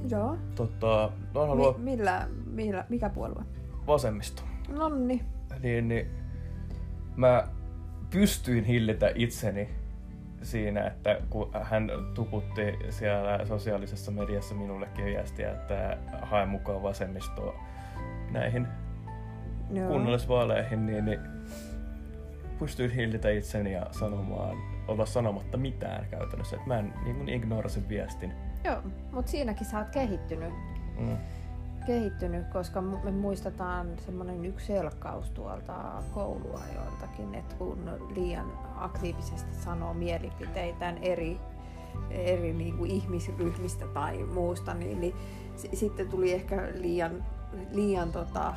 Joo. 0.08 0.36
Tota, 0.54 1.10
vanha 1.34 1.54
Mi- 1.54 1.62
luok- 1.62 1.78
millä, 1.78 2.28
millä, 2.46 2.84
mikä 2.88 3.08
puolue? 3.10 3.42
vasemmisto. 3.86 4.42
Nonni. 4.68 5.20
Niin, 5.62 5.88
niin 5.88 6.06
mä 7.16 7.48
pystyin 8.10 8.64
hillitä 8.64 9.12
itseni 9.14 9.68
siinä, 10.44 10.86
että 10.86 11.18
kun 11.30 11.50
hän 11.62 11.90
tuputti 12.14 12.78
siellä 12.90 13.46
sosiaalisessa 13.46 14.10
mediassa 14.10 14.54
minullekin 14.54 15.04
viestiä, 15.04 15.52
että 15.52 15.98
hae 16.22 16.46
mukaan 16.46 16.82
vasemmistoa 16.82 17.54
näihin 18.30 18.66
Joo. 19.70 19.88
kunnallisvaaleihin, 19.88 20.86
niin, 20.86 21.04
niin 21.04 21.20
pystyin 22.58 22.90
hillitä 22.90 23.30
itseni 23.30 23.72
ja 23.72 23.86
sanomaan, 23.90 24.56
olla 24.88 25.06
sanomatta 25.06 25.56
mitään 25.56 26.06
käytännössä. 26.10 26.56
Että 26.56 26.68
mä 26.68 26.78
en 26.78 26.94
niin 27.04 27.16
kuin 27.16 27.28
ignorasin 27.28 27.88
viestin. 27.88 28.32
Joo, 28.64 28.82
mutta 29.12 29.30
siinäkin 29.30 29.66
sä 29.66 29.78
oot 29.78 29.88
kehittynyt. 29.88 30.52
Mm. 30.98 31.16
Kehittynyt, 31.86 32.46
koska 32.48 32.80
me 32.80 33.10
muistetaan 33.10 33.86
semmoinen 34.06 34.44
yksi 34.44 34.66
selkkaus 34.66 35.30
tuolta 35.30 35.74
kouluajoiltakin, 36.14 37.34
että 37.34 37.54
kun 37.56 37.90
liian 38.14 38.46
aktiivisesti 38.76 39.54
sanoo 39.54 39.94
mielipiteitään 39.94 40.98
eri 40.98 41.40
eri 42.10 42.52
niin 42.52 42.78
kuin 42.78 42.90
ihmisryhmistä 42.90 43.86
tai 43.86 44.24
muusta, 44.24 44.74
niin, 44.74 45.00
niin 45.00 45.14
s- 45.56 45.66
sitten 45.78 46.08
tuli 46.08 46.32
ehkä 46.32 46.68
liian, 46.74 47.24
liian 47.72 48.12
tota, 48.12 48.54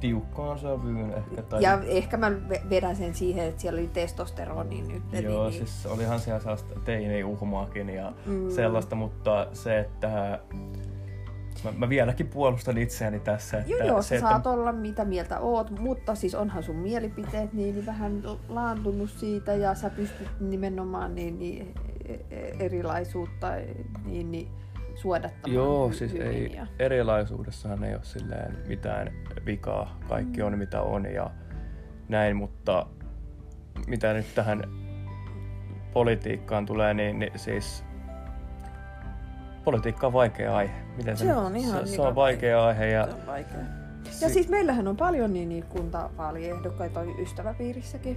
Tiukkaan 0.00 0.58
sävyyn 0.58 1.14
ehkä. 1.14 1.42
Tai... 1.42 1.62
ja 1.62 1.80
ehkä 1.86 2.16
mä 2.16 2.28
ve- 2.30 2.70
vedän 2.70 2.96
sen 2.96 3.14
siihen, 3.14 3.44
että 3.48 3.60
siellä 3.60 3.78
oli 3.78 3.88
testosteroni 3.92 4.82
nyt. 4.82 5.22
Joo, 5.22 5.48
niin, 5.48 5.52
siis 5.58 5.86
olihan 5.86 6.20
siellä 6.20 6.40
sellaista 6.40 6.74
teini-uhmaakin 6.84 7.90
ja 7.90 8.12
Mm. 8.26 8.50
sellaista, 8.50 8.96
mutta 8.96 9.46
se, 9.52 9.78
että 9.80 10.38
mä, 11.64 11.72
mä 11.76 11.88
vieläkin 11.88 12.28
puolustan 12.28 12.78
itseäni 12.78 13.20
tässä. 13.20 13.58
Että 13.58 13.70
Joo, 13.70 13.86
joo, 13.86 14.02
se, 14.02 14.08
sä 14.08 14.14
että, 14.16 14.28
saat 14.28 14.46
olla 14.46 14.72
mitä 14.72 15.04
mieltä 15.04 15.38
oot, 15.40 15.70
mutta 15.80 16.14
siis 16.14 16.34
onhan 16.34 16.62
sun 16.62 16.76
mielipiteet 16.76 17.52
niin, 17.52 17.74
niin 17.74 17.86
vähän 17.86 18.22
laantunut 18.48 19.10
siitä 19.10 19.54
ja 19.54 19.74
sä 19.74 19.90
pystyt 19.90 20.28
nimenomaan 20.40 21.14
niin, 21.14 21.38
niin 21.38 21.74
e- 22.08 22.36
e- 22.36 22.56
erilaisuutta 22.58 23.50
niin, 24.04 24.30
niin 24.30 24.48
suodattamaan 24.94 25.54
Joo, 25.54 25.88
hy- 25.88 25.94
siis 25.94 26.14
ei, 26.14 26.52
Ja... 26.54 26.66
erilaisuudessahan 26.78 27.84
ei 27.84 27.94
ole 27.94 28.02
silleen 28.04 28.58
mitään 28.68 29.12
vikaa. 29.46 29.98
Kaikki 30.08 30.40
Mm. 30.40 30.46
on 30.46 30.58
mitä 30.58 30.82
on 30.82 31.04
ja 31.12 31.30
näin, 32.08 32.36
mutta 32.36 32.86
mitä 33.86 34.12
nyt 34.12 34.34
tähän 34.34 34.62
politiikkaan 35.92 36.66
tulee, 36.66 36.94
niin, 36.94 37.18
niin 37.18 37.32
siis 37.38 37.84
politiikka 39.64 40.06
on 40.06 40.12
vaikea 40.12 40.56
aihe. 40.56 40.74
Miten 40.96 41.16
Se 41.16 41.24
nyt- 41.24 41.36
on 41.36 41.56
ihan 41.56 41.86
se, 41.88 41.94
se 41.94 42.02
on 42.02 42.14
vaikea 42.14 42.64
aihe 42.66 42.86
ja 42.86 43.04
Se 43.06 43.10
on 43.14 43.26
vaikea. 43.26 43.58
Ja 44.04 44.10
si- 44.28 44.30
siis 44.30 44.48
meillähän 44.48 44.88
on 44.88 44.96
paljon 44.96 45.32
niin, 45.32 45.48
niin 45.48 45.64
kuntavaaliehdokkaita 45.64 47.02
ystäväpiirissäkin. 47.02 48.16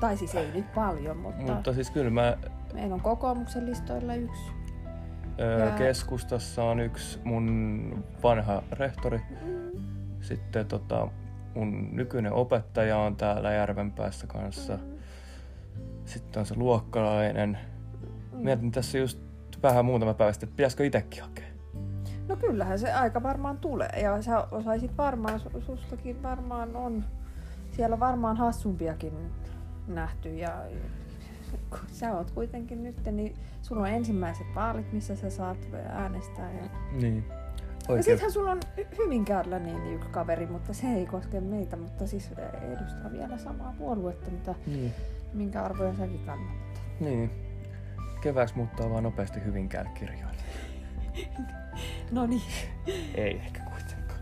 Tai 0.00 0.16
siis 0.16 0.34
ei 0.34 0.50
nyt 0.54 0.74
paljon, 0.74 1.16
mutta, 1.16 1.42
mutta 1.52 1.72
siis 1.72 1.90
kyllä 1.90 2.10
mä 2.10 2.36
meillä 2.74 2.94
on 2.94 3.00
kokoomuksen 3.00 3.66
listoilla 3.66 4.14
yksi. 4.14 4.42
Öö, 5.40 5.64
Ja- 5.66 5.70
Keskustassa 5.70 6.64
on 6.64 6.80
yksi 6.80 7.18
mun 7.24 8.04
vanha 8.22 8.62
rehtori. 8.72 9.18
Mm. 9.18 9.70
Sitten 10.20 10.66
tota, 10.66 11.08
mun 11.54 11.88
nykyinen 11.96 12.32
opettaja 12.32 12.98
on 12.98 13.16
täällä 13.16 13.52
Järvenpäässä 13.52 14.26
kanssa. 14.26 14.78
Sitten 16.04 16.40
on 16.40 16.46
se 16.46 16.54
luokkalainen. 16.56 17.58
Mm. 18.32 18.38
Mietin 18.38 18.72
tässä 18.72 18.98
just 18.98 19.18
vähän 19.62 19.84
muutama 19.84 20.14
päivä 20.14 20.32
sitten, 20.32 20.46
että 20.48 20.56
pitäisikö 20.56 20.86
itsekin 20.86 21.22
hakea. 21.22 21.44
No 22.28 22.36
kyllähän 22.36 22.78
se 22.78 22.92
aika 22.92 23.22
varmaan 23.22 23.58
tulee. 23.58 24.00
Ja 24.02 24.22
sä 24.22 24.46
osaisit 24.50 24.96
varmaan, 24.98 25.40
su- 25.40 25.60
sustakin 25.66 26.22
varmaan 26.22 26.76
on, 26.76 27.04
siellä 27.70 28.00
varmaan 28.00 28.36
hassumpiakin 28.36 29.12
nähty. 29.86 30.34
Ja 30.36 30.62
kun 31.70 31.78
sä 31.86 32.16
oot 32.16 32.30
kuitenkin 32.30 32.82
nyt, 32.82 32.96
niin 33.12 33.34
sulla 33.62 33.82
on 33.82 33.88
ensimmäiset 33.88 34.46
vaalit, 34.54 34.92
missä 34.92 35.16
sä 35.16 35.30
saat 35.30 35.58
äänestää. 35.88 36.52
Ja, 36.52 36.62
Niin. 37.00 37.24
ja 37.28 37.34
Oikein. 37.88 38.04
sittenhän 38.04 38.32
sulla 38.32 38.50
on 38.50 38.60
Hy- 38.78 38.96
Hyvinkäällä 38.98 39.58
niin 39.58 39.94
yksi 39.94 40.08
kaveri, 40.08 40.46
mutta 40.46 40.72
se 40.72 40.86
ei 40.86 41.06
koske 41.06 41.40
meitä, 41.40 41.76
mutta 41.76 42.06
siis 42.06 42.30
edustaa 42.72 43.12
vielä 43.12 43.38
samaa 43.38 43.74
puoluetta, 43.78 44.30
mitä, 44.30 44.54
Niin. 44.66 44.92
minkä 45.32 45.62
arvoja 45.62 45.94
säkin 45.94 46.20
kannat. 46.26 46.52
niin. 47.00 47.30
Kevääksi 48.22 48.56
muuttaa 48.56 48.90
vaan 48.90 49.02
nopeasti 49.02 49.44
Hyvinkäälle 49.44 49.90
kirjoille. 49.94 50.36
No 52.10 52.26
niin. 52.26 52.42
Ei 53.14 53.36
ehkä 53.36 53.60
kuitenkaan. 53.60 54.20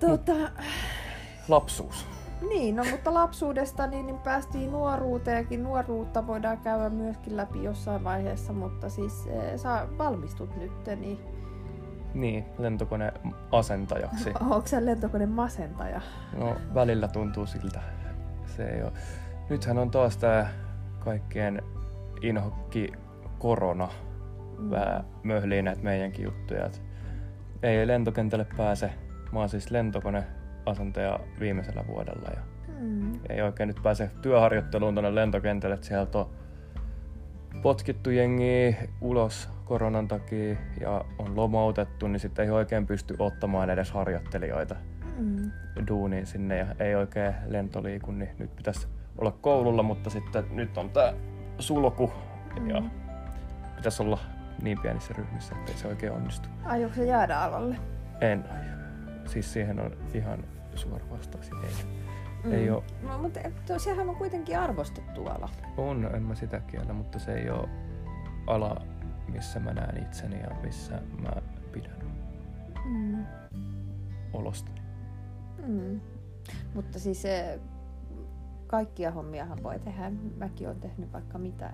Tota, 0.00 0.32
Lapsuus. 1.48 2.06
Niin, 2.48 2.76
no 2.76 2.84
mutta 2.90 3.14
lapsuudesta 3.14 3.86
niin, 3.86 4.06
niin 4.06 4.18
päästiin 4.18 4.72
nuoruuteenkin. 4.72 5.62
Nuoruutta 5.62 6.26
voidaan 6.26 6.58
käydä 6.58 6.88
myöskin 6.88 7.36
läpi 7.36 7.64
jossain 7.64 8.04
vaiheessa, 8.04 8.52
mutta 8.52 8.88
siis 8.88 9.26
eh, 9.26 9.58
sä 9.58 9.86
valmistut 9.98 10.56
nyt, 10.56 10.72
niin 11.00 11.18
Niin, 12.14 12.44
lentokone 12.58 13.12
asentajaksi. 13.52 14.30
onko 14.50 14.66
sä 14.66 14.84
lentokone 14.86 15.26
masentaja? 15.26 16.00
No 16.36 16.56
välillä 16.74 17.08
tuntuu 17.08 17.46
siltä. 17.46 17.80
Se 18.56 18.68
ei 18.68 18.82
ole. 18.82 18.92
Nythän 19.50 19.78
on 19.78 19.90
taas 19.90 20.16
tää 20.16 20.50
kaikkien 20.98 21.62
inhokki 22.20 22.92
korona. 23.38 23.88
Mm. 24.58 24.70
Vähän 24.70 25.04
möhlii 25.22 25.62
näitä 25.62 25.82
meidänkin 25.82 26.24
juttuja. 26.24 26.66
Et 26.66 26.82
ei 27.62 27.86
lentokentälle 27.86 28.46
pääse. 28.56 28.90
Mä 29.32 29.38
oon 29.38 29.48
siis 29.48 29.70
lentokoneasentaja 29.70 31.20
viimeisellä 31.40 31.84
vuodella 31.86 32.28
ja 32.36 32.40
Mm. 32.80 33.12
ei 33.28 33.42
oikein 33.42 33.66
nyt 33.66 33.82
pääse 33.82 34.10
työharjoitteluun 34.22 34.94
tuonne 34.94 35.14
lentokentälle. 35.14 35.74
Et 35.74 35.84
sieltä 35.84 36.18
on 36.18 36.26
potkittu 37.62 38.10
jengiä 38.10 38.74
ulos 39.00 39.48
koronan 39.64 40.08
takia 40.08 40.56
ja 40.80 41.04
on 41.18 41.36
lomautettu, 41.36 42.08
niin 42.08 42.20
sitten 42.20 42.44
ei 42.44 42.50
oikein 42.50 42.86
pysty 42.86 43.14
ottamaan 43.18 43.70
edes 43.70 43.90
harjoittelijoita 43.90 44.76
Mm. 45.18 45.50
duuniin 45.88 46.26
sinne 46.26 46.56
ja 46.58 46.66
ei 46.78 46.94
oikein 46.94 47.34
lentoliiku, 47.46 48.10
niin 48.10 48.30
nyt 48.38 48.56
pitäisi 48.56 48.88
olla 49.18 49.32
koululla, 49.40 49.82
mutta 49.82 50.10
sitten 50.10 50.44
nyt 50.50 50.78
on 50.78 50.90
tää 50.90 51.12
sulku 51.60 52.12
ja 52.66 52.80
Mm. 52.80 52.90
pitäisi 53.76 54.02
olla 54.02 54.18
niin 54.62 54.78
pienissä 54.82 55.14
ryhmissä, 55.18 55.54
ettei 55.54 55.74
se 55.74 55.88
oikein 55.88 56.12
onnistu. 56.12 56.48
Aiotko 56.64 56.96
sä 56.96 57.04
jäädä 57.04 57.38
alalle? 57.40 57.76
En 58.20 58.44
aio. 58.52 58.80
Siis 59.26 59.52
siihen 59.52 59.80
on 59.80 59.96
ihan 60.14 60.44
suora 60.74 61.04
vastaus. 61.10 61.50
Ei. 61.64 61.84
Mm. 62.44 62.52
Ei 62.52 62.70
oo. 62.70 62.84
No, 63.08 63.18
mutta 63.18 63.40
sehän 63.78 64.08
on 64.08 64.16
kuitenkin 64.16 64.58
arvostettu 64.58 65.26
ala. 65.26 65.48
On, 65.76 66.10
en 66.14 66.22
mä 66.22 66.34
sitä 66.34 66.60
kiellä, 66.60 66.92
mutta 66.92 67.18
se 67.18 67.34
ei 67.34 67.50
ole 67.50 67.68
ala, 68.46 68.80
missä 69.28 69.60
mä 69.60 69.72
näen 69.72 70.02
itseni 70.02 70.40
ja 70.40 70.48
missä 70.62 71.00
mä 71.22 71.30
pidän 71.72 72.00
Mm. 72.84 73.24
olosta. 74.32 74.70
Mm. 75.66 76.00
Mutta 76.74 76.98
siis 76.98 77.22
se, 77.22 77.58
kaikkia 78.70 79.10
hommiahan 79.10 79.62
voi 79.62 79.78
tehdä. 79.78 80.12
Mäkin 80.36 80.66
olen 80.66 80.80
tehnyt 80.80 81.12
vaikka 81.12 81.38
mitä 81.38 81.70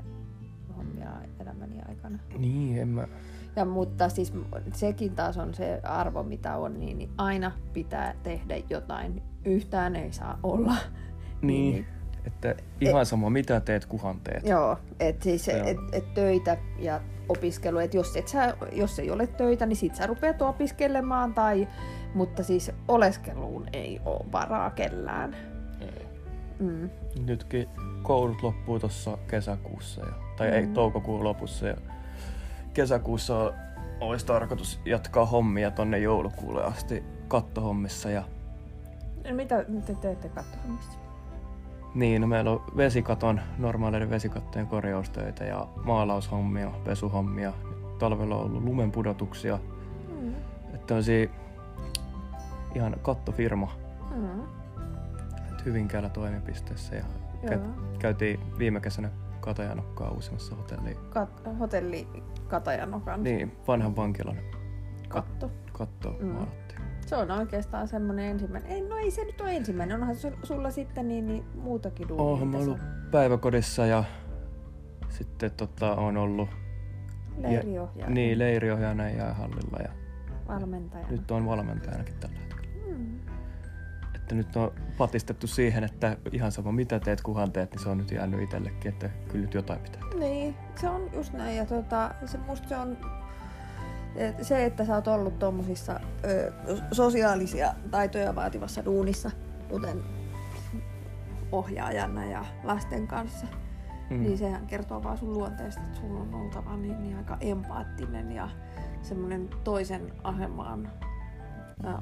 hommia 0.76 1.10
elämäni 1.40 1.80
aikana. 1.88 2.18
Niin, 2.38 2.80
en 2.80 2.88
mä... 2.88 3.08
Ja, 3.56 3.64
mutta 3.64 4.08
siis 4.08 4.32
sekin 4.72 5.14
taas 5.14 5.38
on 5.38 5.54
se 5.54 5.80
arvo, 5.82 6.22
mitä 6.22 6.56
on, 6.56 6.80
niin, 6.80 6.98
niin 6.98 7.10
aina 7.18 7.52
pitää 7.72 8.14
tehdä 8.22 8.54
jotain. 8.70 9.22
Yhtään 9.44 9.96
ei 9.96 10.12
saa 10.12 10.38
olla. 10.42 10.74
Niin, 11.42 11.86
että 12.26 12.54
ihan 12.80 13.06
sama 13.06 13.30
mitä 13.30 13.60
teet, 13.60 13.86
kuhan 13.86 14.20
teet. 14.20 14.46
Joo, 14.46 14.78
että 15.00 15.24
siis 15.24 15.48
Joo. 15.48 15.66
et, 15.66 15.76
et 15.92 16.14
töitä 16.14 16.56
ja 16.78 17.00
opiskelu, 17.28 17.78
että 17.78 17.96
jos, 17.96 18.16
et 18.16 18.28
sä, 18.28 18.56
jos 18.72 18.98
ei 18.98 19.10
ole 19.10 19.26
töitä, 19.26 19.66
niin 19.66 19.76
sit 19.76 19.94
sä 19.94 20.06
rupeat 20.06 20.42
opiskelemaan, 20.42 21.34
tai, 21.34 21.68
mutta 22.14 22.42
siis 22.42 22.72
oleskeluun 22.88 23.66
ei 23.72 24.00
ole 24.04 24.32
varaa 24.32 24.70
kellään. 24.70 25.55
Ei. 26.60 26.66
Mm. 26.66 26.90
Nytkin 27.26 27.68
koulut 28.02 28.42
loppuu 28.42 28.78
tuossa 28.78 29.18
kesäkuussa, 29.28 30.00
ja, 30.06 30.12
tai 30.36 30.48
ei 30.48 30.66
Mm. 30.66 30.72
toukokuun 30.72 31.24
lopussa. 31.24 31.66
Ja 31.66 31.76
kesäkuussa 32.74 33.52
olisi 34.00 34.26
tarkoitus 34.26 34.80
jatkaa 34.84 35.26
hommia 35.26 35.70
tonne 35.70 35.98
joulukuulle 35.98 36.64
asti 36.64 37.04
kattohommissa. 37.28 38.10
Ja, 38.10 38.22
No 39.30 39.34
Mitä 39.34 39.64
te 39.86 39.94
teette 39.94 40.28
katsohommissa? 40.28 40.98
niin, 41.94 42.20
no 42.20 42.26
meillä 42.26 42.50
on 42.50 42.64
vesikaton, 42.76 43.40
normaaleiden 43.58 44.10
vesikattojen 44.10 44.66
korjaustöitä 44.66 45.44
ja 45.44 45.66
maalaushommia, 45.84 46.70
pesuhommia. 46.84 47.52
Nyt 47.70 47.98
talvella 47.98 48.36
on 48.36 48.40
ollut 48.46 48.64
lumenpudotuksia. 48.64 49.58
Mm. 50.20 50.28
Että 50.74 50.86
tämmöisiä 50.86 51.28
ihan 52.74 52.96
kattofirma 53.02 53.72
Mm. 54.14 54.42
Hyvinkäällä 55.66 56.08
toimipisteessä. 56.08 56.94
Ja 56.96 57.04
kä- 57.46 57.96
käytiin 57.98 58.40
viime 58.58 58.80
kesänä 58.80 59.10
Katajanokkaa 59.40 60.10
uusimassa 60.10 60.54
hotelliin. 60.56 60.96
Kat- 60.96 61.58
hotelli 61.58 62.08
Katajanokan 62.48 63.22
Niin, 63.22 63.52
vanhan 63.68 63.96
vankilan 63.96 64.36
katto. 65.08 65.50
katto 65.72 66.10
Mm. 66.10 66.26
mm. 66.26 66.32
maalattiin. 66.32 66.80
Se 67.06 67.16
on 67.16 67.30
oikeastaan 67.30 67.88
semmoinen 67.88 68.24
ensimmäinen. 68.24 68.70
Ei, 68.72 68.80
no 68.88 68.96
ei 68.96 69.10
se 69.10 69.24
nyt 69.24 69.40
ole 69.40 69.56
ensimmäinen. 69.56 70.00
Onhan 70.00 70.16
sul- 70.16 70.46
sulla 70.46 70.70
sitten 70.70 71.08
niin, 71.08 71.26
niin 71.26 71.44
muutakin 71.54 72.08
duunia. 72.08 72.24
Oonhan 72.26 72.48
mä 72.48 72.58
ollut 72.58 72.78
päiväkodissa 73.10 73.86
ja 73.86 74.04
sitten 75.08 75.50
tota, 75.50 75.94
on 75.94 76.16
ollut 76.16 76.48
Leiriohjaaja. 77.38 78.14
niin, 78.14 78.38
leiriohjaajana 78.38 79.10
ja 79.10 79.34
hallilla 79.34 79.78
ja 79.82 79.90
Valmentajana. 80.48 81.10
nyt 81.10 81.30
on 81.30 81.46
valmentajanakin 81.46 82.14
tällä. 82.20 82.35
Että 84.26 84.34
nyt 84.34 84.56
on 84.56 84.72
patistettu 84.98 85.46
siihen, 85.46 85.84
että 85.84 86.16
ihan 86.32 86.52
sama 86.52 86.72
mitä 86.72 87.00
teet, 87.00 87.20
kuhan 87.20 87.52
teet, 87.52 87.70
niin 87.70 87.82
se 87.82 87.88
on 87.88 87.98
nyt 87.98 88.10
jäänyt 88.10 88.42
itsellekin, 88.42 88.92
että 88.92 89.10
kyllä 89.28 89.44
nyt 89.44 89.54
jotain 89.54 89.80
pitää 89.80 90.00
tehdä. 90.00 90.16
Niin, 90.24 90.56
se 90.80 90.88
on 90.88 91.10
just 91.12 91.32
näin. 91.32 91.56
Ja 91.56 91.66
tota, 91.66 92.14
se, 92.24 92.38
musta 92.38 92.68
se 92.68 92.76
on 92.76 92.96
se, 94.42 94.64
että 94.64 94.84
sä 94.84 94.94
oot 94.94 95.08
ollut 95.08 95.38
tuommoisissa 95.38 96.00
sosiaalisia 96.92 97.74
taitoja 97.90 98.34
vaativassa 98.34 98.84
duunissa, 98.84 99.30
kuten 99.68 100.02
ohjaajana 101.52 102.24
ja 102.24 102.44
lasten 102.64 103.06
kanssa, 103.06 103.46
Mm. 104.10 104.22
Niin 104.22 104.38
sehän 104.38 104.66
kertoo 104.66 105.02
vaan 105.02 105.18
sun 105.18 105.32
luonteesta, 105.32 105.80
että 105.80 106.00
sulla 106.00 106.20
on 106.20 106.34
oltava 106.34 106.76
niin, 106.76 107.02
niin 107.02 107.16
aika 107.16 107.36
empaattinen 107.40 108.32
ja 108.32 108.48
semmoinen 109.02 109.48
toisen 109.64 110.12
asemaan 110.24 110.92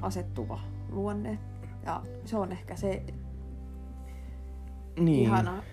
asettuva 0.01 0.59
luonne. 0.89 1.39
Ja 1.85 2.01
se 2.25 2.37
on 2.37 2.51
ehkä 2.51 2.75
se 2.75 3.03
niin. 4.99 5.25
ihana, 5.25 5.63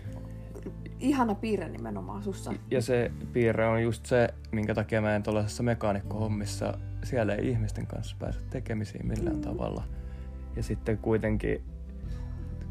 ihana 0.98 1.34
piirre 1.34 1.68
nimenomaan 1.68 2.22
sussa. 2.22 2.54
Ja 2.70 2.82
se 2.82 3.10
piirre 3.32 3.68
on 3.68 3.82
just 3.82 4.06
se, 4.06 4.28
minkä 4.52 4.74
takia 4.74 5.00
mä 5.00 5.16
en 5.16 5.22
tuollaisessa 5.22 5.62
mekaanikkohommissa, 5.62 6.78
siellä 7.04 7.34
ei 7.34 7.48
ihmisten 7.48 7.86
kanssa 7.86 8.16
pääse 8.18 8.40
tekemisiin 8.50 9.06
millään 9.06 9.36
mm. 9.36 9.42
tavalla. 9.42 9.84
Ja 10.56 10.62
sitten 10.62 10.98
kuitenkin, 10.98 11.64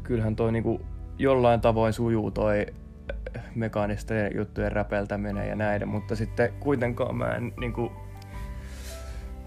kyllähän 0.02 0.36
toi 0.36 0.52
niinku 0.52 0.80
jollain 1.18 1.60
tavoin 1.60 1.92
sujuu 1.92 2.30
toi 2.30 2.66
mekaanisten 3.54 4.36
juttujen 4.36 4.72
räpeltäminen 4.72 5.48
ja 5.48 5.56
näiden, 5.56 5.88
mutta 5.88 6.16
sitten 6.16 6.52
kuitenkaan 6.60 7.16
mä 7.16 7.34
en, 7.34 7.52
niinku, 7.60 7.92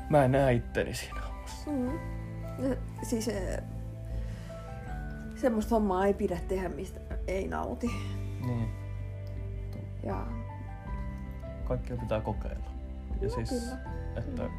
mä 0.09 0.25
en 0.25 0.31
näe 0.31 0.53
itteni 0.53 0.93
siinä 0.93 1.21
hommassa. 1.21 1.71
Mm. 1.71 1.99
Siis 3.03 3.29
semmoista 5.45 5.75
hommaa 5.75 6.05
ei 6.05 6.13
pidä 6.13 6.37
tehdä, 6.47 6.69
mistä 6.69 6.99
ei 7.27 7.47
nauti. 7.47 7.91
Niin. 8.45 8.69
Ja... 10.03 10.25
Kaikkea 11.67 11.97
pitää 11.97 12.21
kokeilla. 12.21 12.65
Ja 13.21 13.27
no, 13.27 13.35
siis, 13.35 13.49
kyllä. 13.49 13.77
että 14.17 14.43
kyllä. 14.43 14.49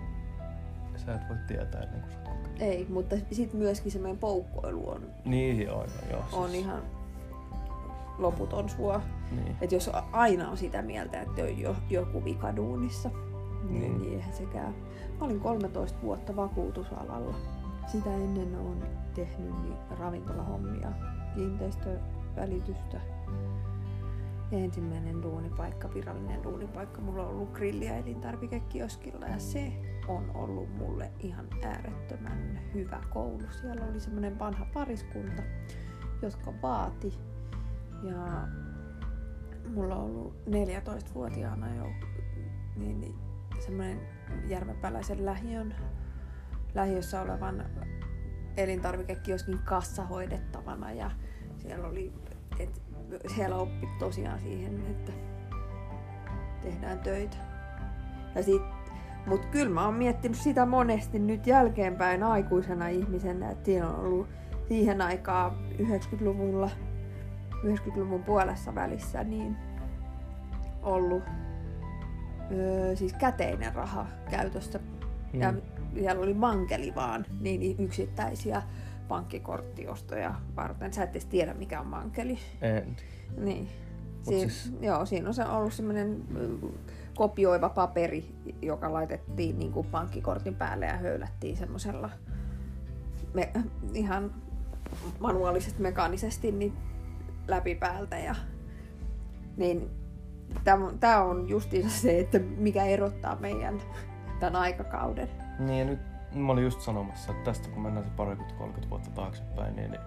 sä 0.96 1.14
et 1.14 1.20
voi 1.28 1.36
tietää 1.48 1.82
ennen 1.82 2.00
kuin 2.00 2.12
sä 2.12 2.18
oot 2.26 2.60
Ei, 2.60 2.86
mutta 2.88 3.16
sitten 3.32 3.60
myöskin 3.60 3.92
semmoinen 3.92 4.18
poukkoilu 4.18 4.90
on, 4.90 5.06
niin, 5.24 5.62
joo, 5.62 5.86
joo, 6.10 6.24
on 6.32 6.50
siis... 6.50 6.64
ihan 6.64 6.82
loputon 8.18 8.68
sua. 8.68 9.00
Niin. 9.30 9.56
Että 9.60 9.74
jos 9.74 9.90
aina 10.12 10.50
on 10.50 10.56
sitä 10.56 10.82
mieltä, 10.82 11.20
että 11.20 11.42
on 11.42 11.58
jo, 11.58 11.76
joku 11.90 12.24
vika 12.24 12.56
duunissa, 12.56 13.10
niin, 13.68 13.80
niin. 13.80 14.02
niin 14.02 14.12
eihän 14.12 14.34
sekään. 14.34 14.74
Mä 15.20 15.26
olin 15.26 15.40
13 15.40 15.98
vuotta 16.02 16.36
vakuutusalalla. 16.36 17.34
Sitä 17.86 18.10
ennen 18.10 18.54
on 18.58 18.84
tehnyt 19.14 19.62
niin 19.62 19.76
ravintolahommia, 19.98 20.92
kiinteistövälitystä. 21.34 23.00
Ensimmäinen 24.52 25.22
duunipaikka, 25.22 25.94
virallinen 25.94 26.42
duunipaikka, 26.42 27.00
mulla 27.00 27.22
on 27.22 27.28
ollut 27.28 27.52
grilliä 27.52 27.96
elintarvikekioskilla 27.96 29.26
ja 29.26 29.38
se 29.38 29.72
on 30.08 30.30
ollut 30.34 30.78
mulle 30.78 31.10
ihan 31.20 31.46
äärettömän 31.64 32.60
hyvä 32.74 33.00
koulu. 33.10 33.42
Siellä 33.60 33.86
oli 33.90 34.00
semmoinen 34.00 34.38
vanha 34.38 34.66
pariskunta, 34.74 35.42
jotka 36.22 36.52
vaati 36.62 37.18
ja 38.02 38.48
mulla 39.74 39.96
on 39.96 40.02
ollut 40.02 40.34
14-vuotiaana 40.48 41.74
jo 41.74 41.84
niin, 42.76 43.00
niin 43.00 43.14
semmoinen 43.60 44.00
järvenpäläisen 44.48 45.26
lähiön, 45.26 45.74
lähiössä 46.76 47.22
olevan 47.22 47.64
elintarvikekioskin 48.56 49.58
kassa 49.58 50.04
hoidettavana 50.04 50.92
ja 50.92 51.10
siellä 51.56 51.88
oli, 51.88 52.12
et, 52.58 52.82
siellä 53.34 53.56
oppi 53.56 53.88
tosiaan 53.98 54.40
siihen, 54.40 54.86
että 54.90 55.12
tehdään 56.62 56.98
töitä. 56.98 57.36
Ja 58.34 58.42
sit, 58.42 58.62
mut 59.26 59.46
kyllä 59.46 59.74
mä 59.74 59.84
oon 59.84 59.94
miettinyt 59.94 60.38
sitä 60.38 60.66
monesti 60.66 61.18
nyt 61.18 61.46
jälkeenpäin 61.46 62.22
aikuisena 62.22 62.88
ihmisenä, 62.88 63.50
että 63.50 63.64
siinä 63.64 63.88
on 63.88 64.00
ollut 64.00 64.28
siihen 64.68 65.00
aikaan 65.00 65.52
90-luvulla 65.78 66.70
90-luvun 67.64 68.22
puolessa 68.22 68.74
välissä 68.74 69.24
niin 69.24 69.56
ollut 70.82 71.22
öö, 72.52 72.96
siis 72.96 73.12
käteinen 73.12 73.74
raha 73.74 74.06
käytössä. 74.30 74.78
Mm. 75.32 75.40
Ja 75.40 75.54
siellä 75.98 76.22
oli 76.22 76.34
mankeli 76.34 76.94
vaan 76.94 77.26
niin 77.40 77.76
yksittäisiä 77.78 78.62
pankkikorttiostoja 79.08 80.34
varten. 80.56 80.92
Sä 80.92 81.02
et 81.02 81.10
edes 81.10 81.26
tiedä, 81.26 81.54
mikä 81.54 81.80
on 81.80 81.86
mankeli. 81.86 82.38
En. 82.62 82.96
Niin. 83.36 83.68
Siin, 84.22 84.50
siis... 84.50 84.72
Joo, 84.80 85.06
siinä 85.06 85.28
on 85.28 85.34
se 85.34 85.44
ollut 85.44 85.72
semmoinen 85.72 86.22
kopioiva 87.14 87.68
paperi, 87.68 88.34
joka 88.62 88.92
laitettiin 88.92 89.58
niin 89.58 89.72
kuin 89.72 89.86
pankkikortin 89.86 90.54
päälle 90.54 90.86
ja 90.86 90.96
höylättiin 90.96 91.56
semmoisella 91.56 92.10
me, 93.34 93.52
ihan 93.94 94.34
manuaalisesti, 95.20 95.82
mekaanisesti 95.82 96.52
niin 96.52 96.72
läpi 97.48 97.74
päältä. 97.74 98.18
Ja, 98.18 98.34
niin 99.56 99.90
tämä 101.00 101.22
on 101.22 101.48
justiinsa 101.48 102.00
se, 102.00 102.20
että 102.20 102.38
mikä 102.38 102.84
erottaa 102.84 103.36
meidän 103.40 103.82
tämän 104.40 104.56
aikakauden. 104.56 105.45
Niin 105.58 105.78
ja 105.78 105.84
nyt 105.84 106.00
mä 106.34 106.52
olin 106.52 106.64
just 106.64 106.80
sanomassa, 106.80 107.32
että 107.32 107.44
tästä 107.44 107.68
kun 107.68 107.82
mennään 107.82 108.04
se 108.04 108.12
parikymmentä 108.16 108.58
30 108.58 108.90
vuotta 108.90 109.10
taaksepäin, 109.10 109.76
niin 109.76 109.98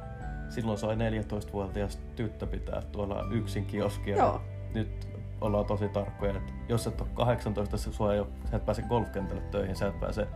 silloin 0.49 0.77
sai 0.77 0.95
14-vuotias 0.95 1.99
tyttö 2.15 2.47
pitää 2.47 2.81
tuolla 2.81 3.27
yksin 3.31 3.65
kioskia. 3.65 4.17
Joo. 4.17 4.41
Nyt 4.73 5.07
ollaan 5.41 5.65
tosi 5.65 5.89
tarkkoja, 5.89 6.37
että 6.37 6.53
jos 6.69 6.87
et 6.87 7.01
ole 7.01 7.09
18, 7.13 7.77
se 7.77 7.91
sua 7.93 8.13
ei 8.13 8.19
ole, 8.19 8.27
sä 8.51 8.57
et 8.57 8.65
pääse 8.65 8.81
golfkentälle 8.81 9.41
töihin, 9.41 9.75
sä 9.75 9.87
et 9.87 9.99
pääse 9.99 10.27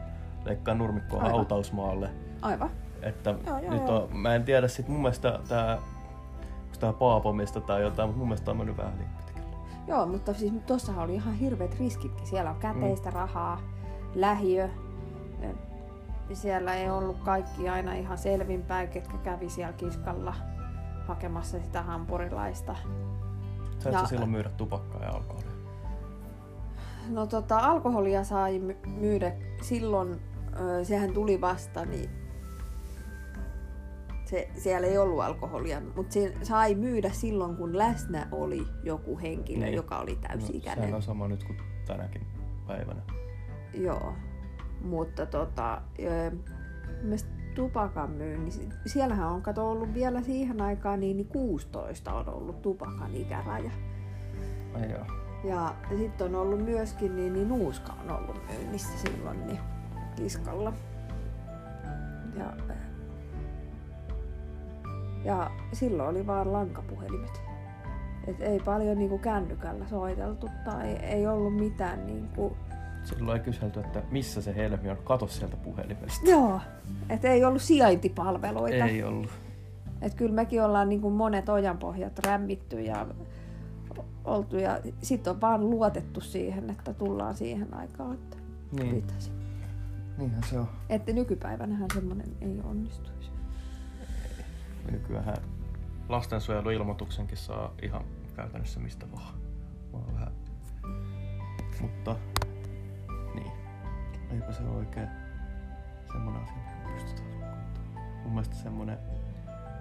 leikkaa 0.45 0.73
nurmikkoa 0.73 1.19
Aivan. 1.19 1.31
hautausmaalle. 1.31 2.09
Aivan. 2.41 2.69
Että 3.01 3.35
joo, 3.47 3.59
joo, 3.59 3.73
nyt 3.73 3.89
on, 3.89 4.17
mä 4.17 4.35
en 4.35 4.43
tiedä 4.43 4.67
sit 4.67 4.87
mun 4.87 5.01
mielestä 5.01 5.39
tää 5.49 5.77
sitä 6.71 6.93
paapomista 6.93 7.61
tai 7.61 7.81
jotain, 7.81 8.09
mutta 8.09 8.19
mun 8.19 8.27
mielestä 8.27 8.51
on 8.51 8.57
mennyt 8.57 8.77
vähän 8.77 8.93
liian 8.97 9.11
pitkälle. 9.17 9.55
Joo, 9.87 10.05
mutta 10.05 10.33
siis 10.33 10.53
tuossahan 10.67 11.03
oli 11.03 11.15
ihan 11.15 11.33
hirveät 11.33 11.79
riskitkin. 11.79 12.27
Siellä 12.27 12.49
on 12.49 12.59
käteistä 12.59 13.09
mm. 13.09 13.15
rahaa, 13.15 13.61
lähiö. 14.15 14.69
Siellä 16.33 16.75
ei 16.75 16.89
ollut 16.89 17.17
kaikki 17.19 17.69
aina 17.69 17.93
ihan 17.93 18.17
selvinpäin, 18.17 18.89
ketkä 18.89 19.17
kävi 19.17 19.49
siellä 19.49 19.73
kiskalla 19.73 20.35
hakemassa 21.07 21.59
sitä 21.59 21.81
hampurilaista. 21.81 22.75
Et 23.85 23.93
ja, 23.93 24.05
silloin 24.05 24.31
myydä 24.31 24.49
tupakkaa 24.49 25.03
ja 25.03 25.09
alkoholia? 25.09 25.51
No 27.09 27.27
tota, 27.27 27.57
alkoholia 27.57 28.23
sai 28.23 28.61
myydä 28.87 29.31
silloin, 29.61 30.21
sehän 30.83 31.13
tuli 31.13 31.41
vasta, 31.41 31.85
niin 31.85 32.09
se, 34.25 34.49
siellä 34.57 34.87
ei 34.87 34.97
ollut 34.97 35.21
alkoholia, 35.21 35.81
mutta 35.95 36.13
se 36.13 36.33
sai 36.43 36.75
myydä 36.75 37.09
silloin, 37.09 37.55
kun 37.55 37.77
läsnä 37.77 38.27
oli 38.31 38.67
joku 38.83 39.19
henkilö, 39.19 39.65
niin. 39.65 39.73
joka 39.73 39.99
oli 39.99 40.15
täysi-ikäinen. 40.15 40.81
No, 40.81 40.85
sehän 40.85 40.95
on 40.95 41.01
sama 41.01 41.27
nyt 41.27 41.43
kuin 41.43 41.57
tänäkin 41.85 42.27
päivänä. 42.67 43.01
Joo, 43.73 44.13
mutta 44.83 45.25
tota, 45.25 45.81
tupakan 47.55 48.09
myynti, 48.09 48.69
siellähän 48.85 49.27
on 49.27 49.41
kato 49.41 49.71
ollut 49.71 49.93
vielä 49.93 50.21
siihen 50.21 50.61
aikaan, 50.61 50.99
niin, 50.99 51.17
niin 51.17 51.27
16 51.27 52.13
on 52.13 52.29
ollut 52.29 52.61
tupakan 52.61 53.15
ikäraja. 53.15 53.71
Ai 54.75 54.91
joo. 54.91 55.05
Ja 55.43 55.75
sitten 55.97 56.27
on 56.27 56.35
ollut 56.35 56.65
myöskin, 56.65 57.15
niin, 57.15 57.33
niin 57.33 57.49
nuuska 57.49 57.93
on 58.03 58.17
ollut 58.17 58.41
myynnissä 58.47 58.97
silloin 58.97 59.47
niin 59.47 59.59
kiskalla. 60.15 60.73
Ja 62.37 62.53
ja 65.23 65.51
silloin 65.73 66.09
oli 66.09 66.27
vaan 66.27 66.53
lankapuhelimet. 66.53 67.41
Et 68.27 68.41
ei 68.41 68.59
paljon 68.59 68.97
niinku 68.97 69.17
kännykällä 69.17 69.87
soiteltu 69.87 70.49
tai 70.65 70.87
ei 70.87 71.27
ollut 71.27 71.55
mitään 71.55 72.05
niinku... 72.05 72.57
Silloin 73.03 73.39
ei 73.39 73.45
kyselty, 73.45 73.79
että 73.79 74.01
missä 74.11 74.41
se 74.41 74.55
helmi 74.55 74.89
on, 74.89 74.97
kato 74.97 75.27
sieltä 75.27 75.57
puhelimesta. 75.57 76.29
Joo, 76.29 76.61
et 77.09 77.25
ei 77.25 77.45
ollut 77.45 77.61
sijaintipalveluita. 77.61 78.85
Ei 78.85 79.03
ollut. 79.03 79.31
Et 80.01 80.13
kyllä 80.13 80.35
mekin 80.35 80.63
ollaan 80.63 80.89
niinku 80.89 81.09
monet 81.09 81.49
ojanpohjat 81.49 82.19
rämmitty 82.25 82.81
ja 82.81 83.07
oltu 84.25 84.57
ja 84.57 84.79
sitten 85.01 85.33
on 85.33 85.41
vaan 85.41 85.69
luotettu 85.69 86.21
siihen, 86.21 86.69
että 86.69 86.93
tullaan 86.93 87.35
siihen 87.35 87.73
aikaan, 87.73 88.13
että 88.13 88.37
niin. 88.71 88.95
pitäisi. 88.95 89.31
Niinhän 90.17 90.43
se 90.49 90.59
on. 90.59 90.67
Että 90.89 91.13
nykypäivänähän 91.13 91.87
semmoinen 91.93 92.27
ei 92.41 92.59
onnistuisi 92.63 93.33
nykyään 94.91 95.37
lastensuojeluilmoituksenkin 96.09 97.37
saa 97.37 97.73
ihan 97.81 98.05
käytännössä 98.35 98.79
mistä 98.79 99.11
vaan. 99.11 99.33
vaan 99.93 100.13
vähän. 100.13 100.33
Mutta 101.81 102.13
niin, 102.13 102.32
eipä 104.33 104.51
se 104.51 104.63
ole 104.63 104.77
oikein 104.77 105.07
semmoinen 106.11 106.43
asia, 106.43 106.55
mitä 106.55 106.93
pystytään 106.93 107.33
Mun 108.23 108.31
mielestä 108.31 108.55
semmoinen 108.55 108.97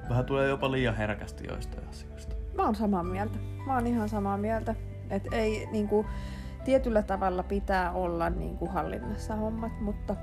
vähän 0.08 0.24
tulee 0.24 0.48
jopa 0.48 0.70
liian 0.70 0.96
herkästi 0.96 1.44
joistain 1.48 1.88
asioista. 1.88 2.34
Mä 2.56 2.62
oon 2.62 2.74
samaa 2.74 3.02
mieltä. 3.02 3.38
Mä 3.66 3.74
oon 3.74 3.86
ihan 3.86 4.08
samaa 4.08 4.38
mieltä. 4.38 4.74
Että 5.10 5.36
ei 5.36 5.68
niinku, 5.72 6.06
tietyllä 6.64 7.02
tavalla 7.02 7.42
pitää 7.42 7.92
olla 7.92 8.30
niinku 8.30 8.68
hallinnassa 8.68 9.36
hommat, 9.36 9.80
mutta 9.80 10.16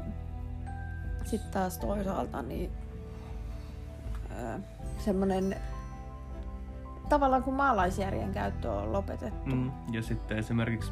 sitten 1.24 1.52
taas 1.52 1.78
toisaalta 1.78 2.42
niin 2.42 2.72
semmoinen 4.98 5.56
tavallaan 7.10 7.44
kun 7.44 7.54
maalaisjärjen 7.54 8.32
käyttö 8.32 8.72
on 8.72 8.94
lopetettu. 8.94 9.56
Mm. 9.56 9.72
Ja 9.92 10.04
sitten 10.04 10.38
esimerkiksi 10.38 10.92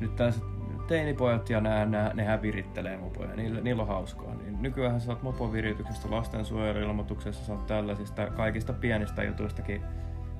nyt 0.00 0.16
tällaiset 0.16 0.57
teinipojat 0.88 1.50
ja 1.50 1.60
nää, 1.60 1.86
nää, 1.86 2.14
nehän 2.14 2.42
virittelee 2.42 2.96
mopoja, 2.96 3.36
niillä, 3.36 3.60
niillä 3.60 3.82
on 3.82 3.88
hauskaa. 3.88 4.34
Niin 4.34 4.62
nykyään 4.62 5.00
sä 5.00 5.06
saat 5.06 5.22
mopovirityksestä, 5.22 6.10
lastensuojeluilmoituksessa, 6.10 7.44
saat 7.44 7.66
tällaisista 7.66 8.26
kaikista 8.26 8.72
pienistä 8.72 9.22
jutuistakin 9.22 9.82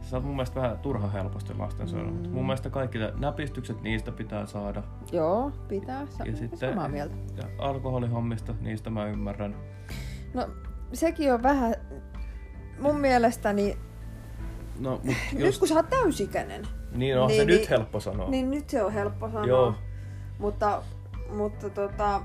sä 0.01 0.11
saat 0.11 0.25
mun 0.25 0.37
mielestä 0.37 0.61
vähän 0.61 0.79
turha 0.79 1.09
helposti 1.09 1.55
lastensuojelua. 1.55 2.13
Mm. 2.13 2.31
Mun 2.31 2.47
mielestä 2.47 2.71
kaikki 2.71 2.99
näpistykset 3.19 3.83
niistä 3.83 4.13
pitää 4.13 4.47
saada. 4.47 4.83
Joo, 5.13 5.53
pitää. 5.69 6.07
Sa- 6.07 6.25
ja 6.25 6.37
sitten 6.37 6.59
samaa 6.59 6.89
mieltä. 6.89 7.15
Ja 7.37 7.45
alkoholihommista, 7.59 8.55
niistä 8.61 8.91
mä 8.91 9.07
ymmärrän. 9.07 9.57
No, 10.35 10.49
sekin 10.93 11.35
on 11.35 11.43
vähän 11.43 11.75
mun 12.81 13.01
mielestäni... 13.01 13.79
No, 14.81 15.01
mut 15.05 15.17
jos... 15.33 15.43
Nyt 15.43 15.59
kun 15.59 15.69
sä 15.69 15.75
oot 15.75 15.91
täysikäinen. 15.91 16.63
Niin 16.95 17.19
on 17.19 17.29
niin, 17.29 17.41
se 17.41 17.45
niin, 17.45 17.61
nyt 17.61 17.71
helppo 17.71 18.01
sanoa. 18.01 18.31
Niin 18.31 18.51
nyt 18.51 18.71
se 18.71 18.83
on 18.83 18.93
helppo 18.93 19.29
sanoa. 19.29 19.47
Joo. 19.47 19.75
Mutta, 20.39 20.83
mutta 21.31 21.71
tota... 21.71 22.23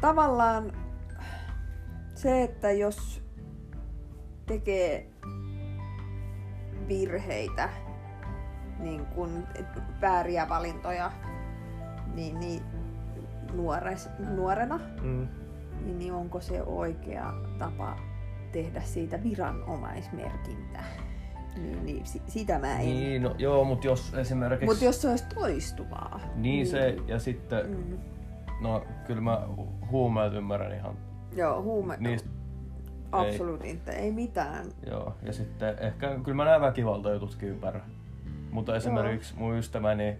Tavallaan 0.00 0.72
se, 2.14 2.42
että 2.42 2.70
jos 2.70 3.22
tekee 4.46 5.10
virheitä, 6.88 7.68
niin 8.78 9.06
kun 9.06 9.46
vääriä 10.00 10.48
valintoja, 10.48 11.12
niin, 12.14 12.40
niin 12.40 12.62
nuores, 13.52 14.08
nuorena, 14.18 14.80
mm. 15.02 15.28
niin, 15.84 15.98
niin 15.98 16.12
onko 16.12 16.40
se 16.40 16.62
oikea 16.62 17.32
tapa 17.58 17.96
tehdä 18.52 18.80
siitä 18.80 19.22
viranomaismerkintä? 19.22 20.84
Niin, 21.56 21.86
niin 21.86 22.02
sitä 22.26 22.58
mä 22.58 22.80
en... 22.80 22.86
Niin, 22.86 23.22
no, 23.22 23.34
joo, 23.38 23.64
mutta 23.64 23.86
jos 23.86 24.14
esimerkiksi... 24.14 24.66
Mutta 24.66 24.84
jos 24.84 25.02
se 25.02 25.08
olisi 25.08 25.24
toistuvaa. 25.34 26.20
Niin, 26.22 26.42
niin 26.42 26.66
se, 26.66 26.96
ja 27.06 27.18
sitten... 27.18 27.66
Mm. 27.66 27.98
No, 28.60 28.84
kyllä 29.06 29.20
mä 29.20 29.48
huumeet 29.90 30.32
ymmärrän 30.34 30.74
ihan... 30.74 30.96
Joo, 31.36 31.62
huume... 31.62 31.96
Niistä 32.00 32.28
Absoluutin, 33.12 33.80
ei. 33.86 33.94
ei 33.94 34.12
mitään. 34.12 34.66
Joo, 34.86 35.14
ja 35.22 35.32
sitten 35.32 35.78
ehkä, 35.78 36.18
kyllä 36.24 36.36
mä 36.36 36.44
nämä 36.44 36.60
väkivaltajututkin 36.60 37.48
ymmärrän. 37.48 37.90
Mutta 38.50 38.76
esimerkiksi 38.76 39.34
Joo. 39.34 39.40
mun 39.40 39.58
ystäväni 39.58 40.16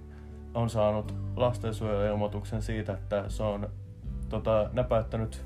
on 0.54 0.70
saanut 0.70 1.14
lastensuojeluilmoituksen 1.36 2.62
siitä, 2.62 2.92
että 2.92 3.24
se 3.28 3.42
on 3.42 3.68
tota, 4.28 4.70
näpäyttänyt 4.72 5.44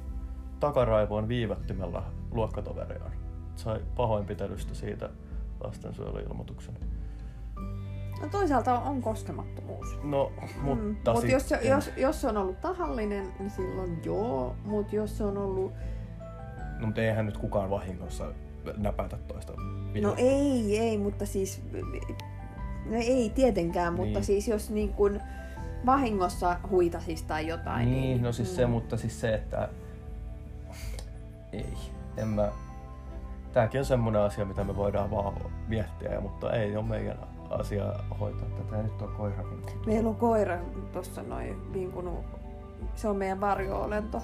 takaraivoon 0.61 1.29
viivättimellä 1.29 2.03
luokkatoveriaan. 2.31 3.13
Sai 3.57 3.81
pahoinpitelystä 3.97 4.75
siitä 4.75 5.11
lastensuojeluilmoituksen. 5.65 6.75
No 8.23 8.29
toisaalta 8.31 8.79
on 8.79 9.03
koskemattomuus. 9.03 9.99
No, 10.03 10.33
mutta 10.63 11.13
mm. 11.13 11.21
Mut 11.21 11.29
jos, 11.29 11.51
jos, 11.63 11.91
jos 11.97 12.21
se 12.21 12.29
on 12.29 12.37
ollut 12.37 12.61
tahallinen, 12.61 13.33
niin 13.39 13.51
silloin 13.51 14.01
joo. 14.05 14.57
Mutta 14.65 14.97
jos 14.97 15.19
se 15.19 15.25
on 15.25 15.39
ollut 15.39 15.73
No 16.79 16.87
mutta 16.87 17.01
eihän 17.01 17.27
nyt 17.27 17.39
kukaan 17.39 17.71
vahingossa 17.71 18.33
näpätä 18.77 19.17
toista 19.29 19.53
No 20.03 20.15
ei, 20.17 20.79
ei, 20.79 20.99
mutta 20.99 21.27
siis... 21.27 21.63
No 22.87 22.97
ei 22.97 23.33
tietenkään, 23.35 23.95
niin. 23.95 24.07
mutta 24.07 24.23
siis 24.23 24.49
jos 24.49 24.71
niin 24.71 24.93
kuin 24.93 25.21
vahingossa 25.87 26.57
huitasis 26.71 27.23
tai 27.23 27.47
jotain. 27.47 27.91
Niin, 27.91 28.03
niin 28.03 28.23
no 28.23 28.33
siis 28.33 28.51
mm. 28.51 28.57
se, 28.57 28.67
mutta 28.67 28.97
siis 28.97 29.21
se, 29.21 29.35
että... 29.35 29.69
Ei, 31.53 31.67
en 32.17 32.29
mä... 32.29 32.49
Tääkin 33.57 33.81
on 33.81 33.85
semmoinen 33.85 34.23
asia, 34.23 34.45
mitä 34.45 34.65
me 34.65 34.77
voidaan 34.77 35.11
vaan 35.11 35.35
miettiä, 35.69 36.21
mutta 36.21 36.53
ei 36.53 36.77
ole 36.77 36.85
meidän 36.85 37.19
asia 37.51 37.85
hoitaa 38.21 38.49
tätä. 38.49 38.83
Nyt 38.83 39.03
on 39.03 39.15
koira. 39.17 39.45
Meillä 39.87 40.11
on 40.11 40.17
koira 40.17 40.59
tuossa 40.93 41.23
noin 41.23 41.73
vinkunut. 41.73 42.25
Se 42.95 43.09
on 43.09 43.17
meidän 43.17 43.41
varjoolento 43.41 44.23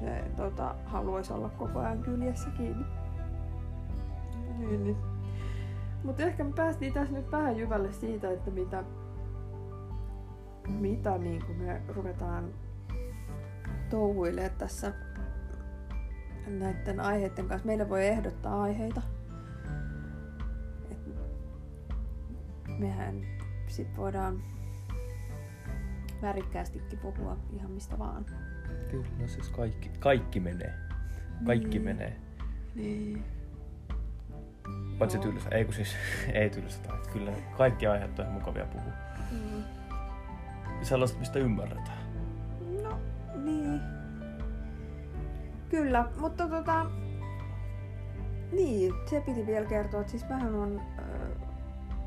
se 0.00 0.24
tota, 0.36 0.74
haluaisi 0.84 1.32
olla 1.32 1.48
koko 1.48 1.78
ajan 1.78 1.98
kyljessä 1.98 2.50
kiinni. 2.50 2.84
Niin, 4.58 4.84
niin. 4.84 4.96
Mutta 6.04 6.22
ehkä 6.22 6.44
me 6.44 6.52
päästiin 6.52 6.92
tässä 6.92 7.14
nyt 7.14 7.32
vähän 7.32 7.56
jyvälle 7.56 7.92
siitä, 7.92 8.30
että 8.30 8.50
mitä, 8.50 8.84
mitä 10.68 11.18
niin 11.18 11.42
me 11.58 11.82
ruvetaan 11.88 12.44
touhuilemaan 13.90 14.58
tässä 14.58 14.92
näiden 16.46 17.00
aiheiden 17.00 17.48
kanssa. 17.48 17.66
Meille 17.66 17.88
voi 17.88 18.06
ehdottaa 18.06 18.62
aiheita. 18.62 19.02
Et 20.90 21.14
mehän 22.78 23.20
sit 23.66 23.96
voidaan 23.96 24.42
värikkäästikin 26.22 26.98
puhua 26.98 27.36
ihan 27.52 27.70
mistä 27.70 27.98
vaan. 27.98 28.26
Kyllä, 28.90 29.06
no 29.18 29.26
siis 29.26 29.50
kaikki, 29.50 29.90
kaikki 29.98 30.40
menee. 30.40 30.74
Kaikki 31.46 31.68
niin. 31.68 31.82
menee. 31.82 32.16
Niin. 32.74 33.24
Paitsi 34.98 35.16
no. 35.16 35.22
tylsä. 35.22 35.48
Ei 35.48 35.64
kun 35.64 35.74
siis, 35.74 35.96
ei 36.32 36.50
tylsä. 36.50 36.80
Kyllä 37.12 37.32
kaikki 37.56 37.86
aiheet 37.86 38.18
on 38.18 38.26
mukavia 38.26 38.66
puhua. 38.66 38.92
Mm. 39.32 39.64
Sellaiset, 40.82 41.18
mistä 41.18 41.38
ymmärretään. 41.38 41.98
No, 42.82 42.98
niin. 43.44 43.80
Kyllä, 45.74 46.08
mutta 46.20 46.48
tota... 46.48 46.86
Niin, 48.52 48.94
se 49.10 49.20
piti 49.20 49.46
vielä 49.46 49.66
kertoa, 49.66 50.00
että 50.00 50.10
siis 50.10 50.28
mähän 50.28 50.54
on 50.54 50.80
äh, 50.98 51.04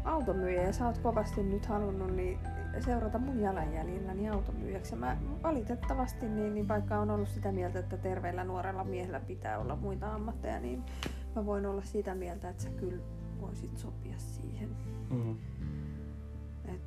automyyjä 0.04 0.64
ja 0.64 0.74
sä 0.74 0.86
oot 0.88 0.98
kovasti 0.98 1.44
nyt 1.44 1.66
halunnut 1.66 2.16
niin 2.16 2.40
seurata 2.80 3.18
mun 3.18 3.40
jalanjäljilläni 3.40 4.30
automyyjäksi. 4.30 4.94
Ja 4.94 5.00
mä 5.00 5.18
valitettavasti, 5.44 6.30
niin, 6.30 6.54
niin 6.54 6.68
vaikka 6.68 7.00
on 7.00 7.12
ollut 7.12 7.30
sitä 7.30 7.52
mieltä, 7.52 7.80
että 7.80 7.98
terveellä 7.98 8.44
nuorella 8.44 8.84
miehellä 8.84 9.20
pitää 9.20 9.60
olla 9.60 9.76
muita 9.76 10.14
ammatteja, 10.14 10.60
niin 10.60 10.84
mä 11.36 11.46
voin 11.46 11.66
olla 11.66 11.82
sitä 11.82 12.16
mieltä, 12.16 12.50
että 12.50 12.64
sä 12.64 12.70
kyllä 12.70 13.04
voisit 13.42 13.78
sopia 13.78 14.18
siihen. 14.18 14.70
Mm-hmm. 15.10 15.38
Et, 16.66 16.82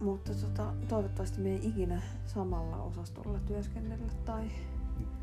mutta 0.00 0.32
tota, 0.34 0.74
toivottavasti 0.88 1.40
me 1.40 1.48
ei 1.48 1.68
ikinä 1.68 2.02
samalla 2.26 2.76
osastolla 2.76 3.38
työskennellä 3.38 4.12
tai 4.24 4.48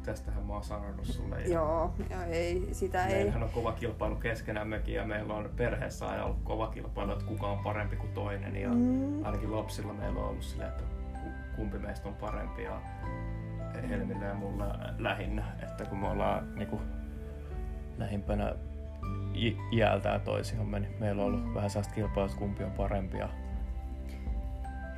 tästähän 0.05 0.45
mä 0.45 0.53
oon 0.53 0.63
sanonut 0.63 1.05
sulle. 1.05 1.41
Ja 1.41 1.53
joo, 1.53 1.93
ja 2.09 2.26
ei, 2.26 2.69
sitä 2.72 3.05
ei. 3.05 3.15
Meillähän 3.15 3.43
on 3.43 3.49
kova 3.49 3.72
kilpailu 3.72 4.15
keskenämmekin 4.15 4.95
ja 4.95 5.05
meillä 5.05 5.34
on 5.34 5.49
perheessä 5.55 6.07
aina 6.07 6.24
ollut 6.24 6.39
kova 6.43 6.67
kilpailu, 6.67 7.11
että 7.11 7.26
kuka 7.26 7.47
on 7.47 7.59
parempi 7.59 7.95
kuin 7.95 8.13
toinen. 8.13 8.55
Ja 8.55 8.69
mm. 8.69 9.26
ainakin 9.26 9.55
lapsilla 9.55 9.93
meillä 9.93 10.19
on 10.19 10.30
ollut 10.30 10.43
silleen, 10.43 10.69
että 10.69 10.84
kumpi 11.55 11.78
meistä 11.78 12.09
on 12.09 12.15
parempi. 12.15 12.63
Ja 12.63 12.82
Helmille 13.89 14.26
ja 14.26 14.34
mulla 14.34 14.76
lähinnä, 14.97 15.45
että 15.63 15.86
kun 15.86 15.97
me 15.97 16.07
ollaan 16.07 16.55
niinku 16.55 16.82
lähimpänä 17.97 18.55
iältään 19.72 20.22
toisiamme, 20.22 20.80
niin 20.80 20.95
meillä 20.99 21.22
on 21.22 21.28
ollut 21.28 21.45
mm. 21.45 21.53
vähän 21.53 21.69
sellaista 21.69 21.93
kilpailua, 21.93 22.26
että 22.26 22.39
kumpi 22.39 22.63
on 22.63 22.72
parempi. 22.72 23.17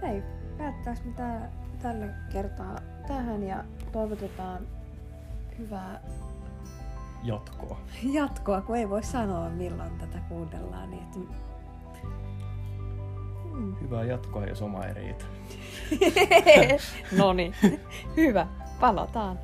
Hei, 0.02 0.24
päättäis 0.58 1.06
mitä 1.06 1.50
tällä 1.82 2.08
kertaa 2.32 2.78
tähän 3.08 3.44
ja 3.44 3.64
toivotetaan 3.92 4.68
hyvää 5.60 6.02
jatkoa. 7.24 7.80
Jatkoa, 8.14 8.62
kun 8.62 8.76
ei 8.76 8.90
voi 8.90 9.04
sanoa 9.04 9.50
milloin 9.50 9.98
tätä 9.98 10.18
kuunnellaan. 10.30 10.92
Niin 10.92 11.04
että... 11.04 11.20
hmm. 13.52 13.76
Hyvää 13.82 14.04
jatkoa, 14.04 14.46
jos 14.46 14.62
oma 14.62 14.86
ei 14.86 14.94
riitä. 14.94 15.26
no 17.20 17.34
niin, 17.34 17.56
hyvä. 18.18 18.48
Palataan. 18.80 19.40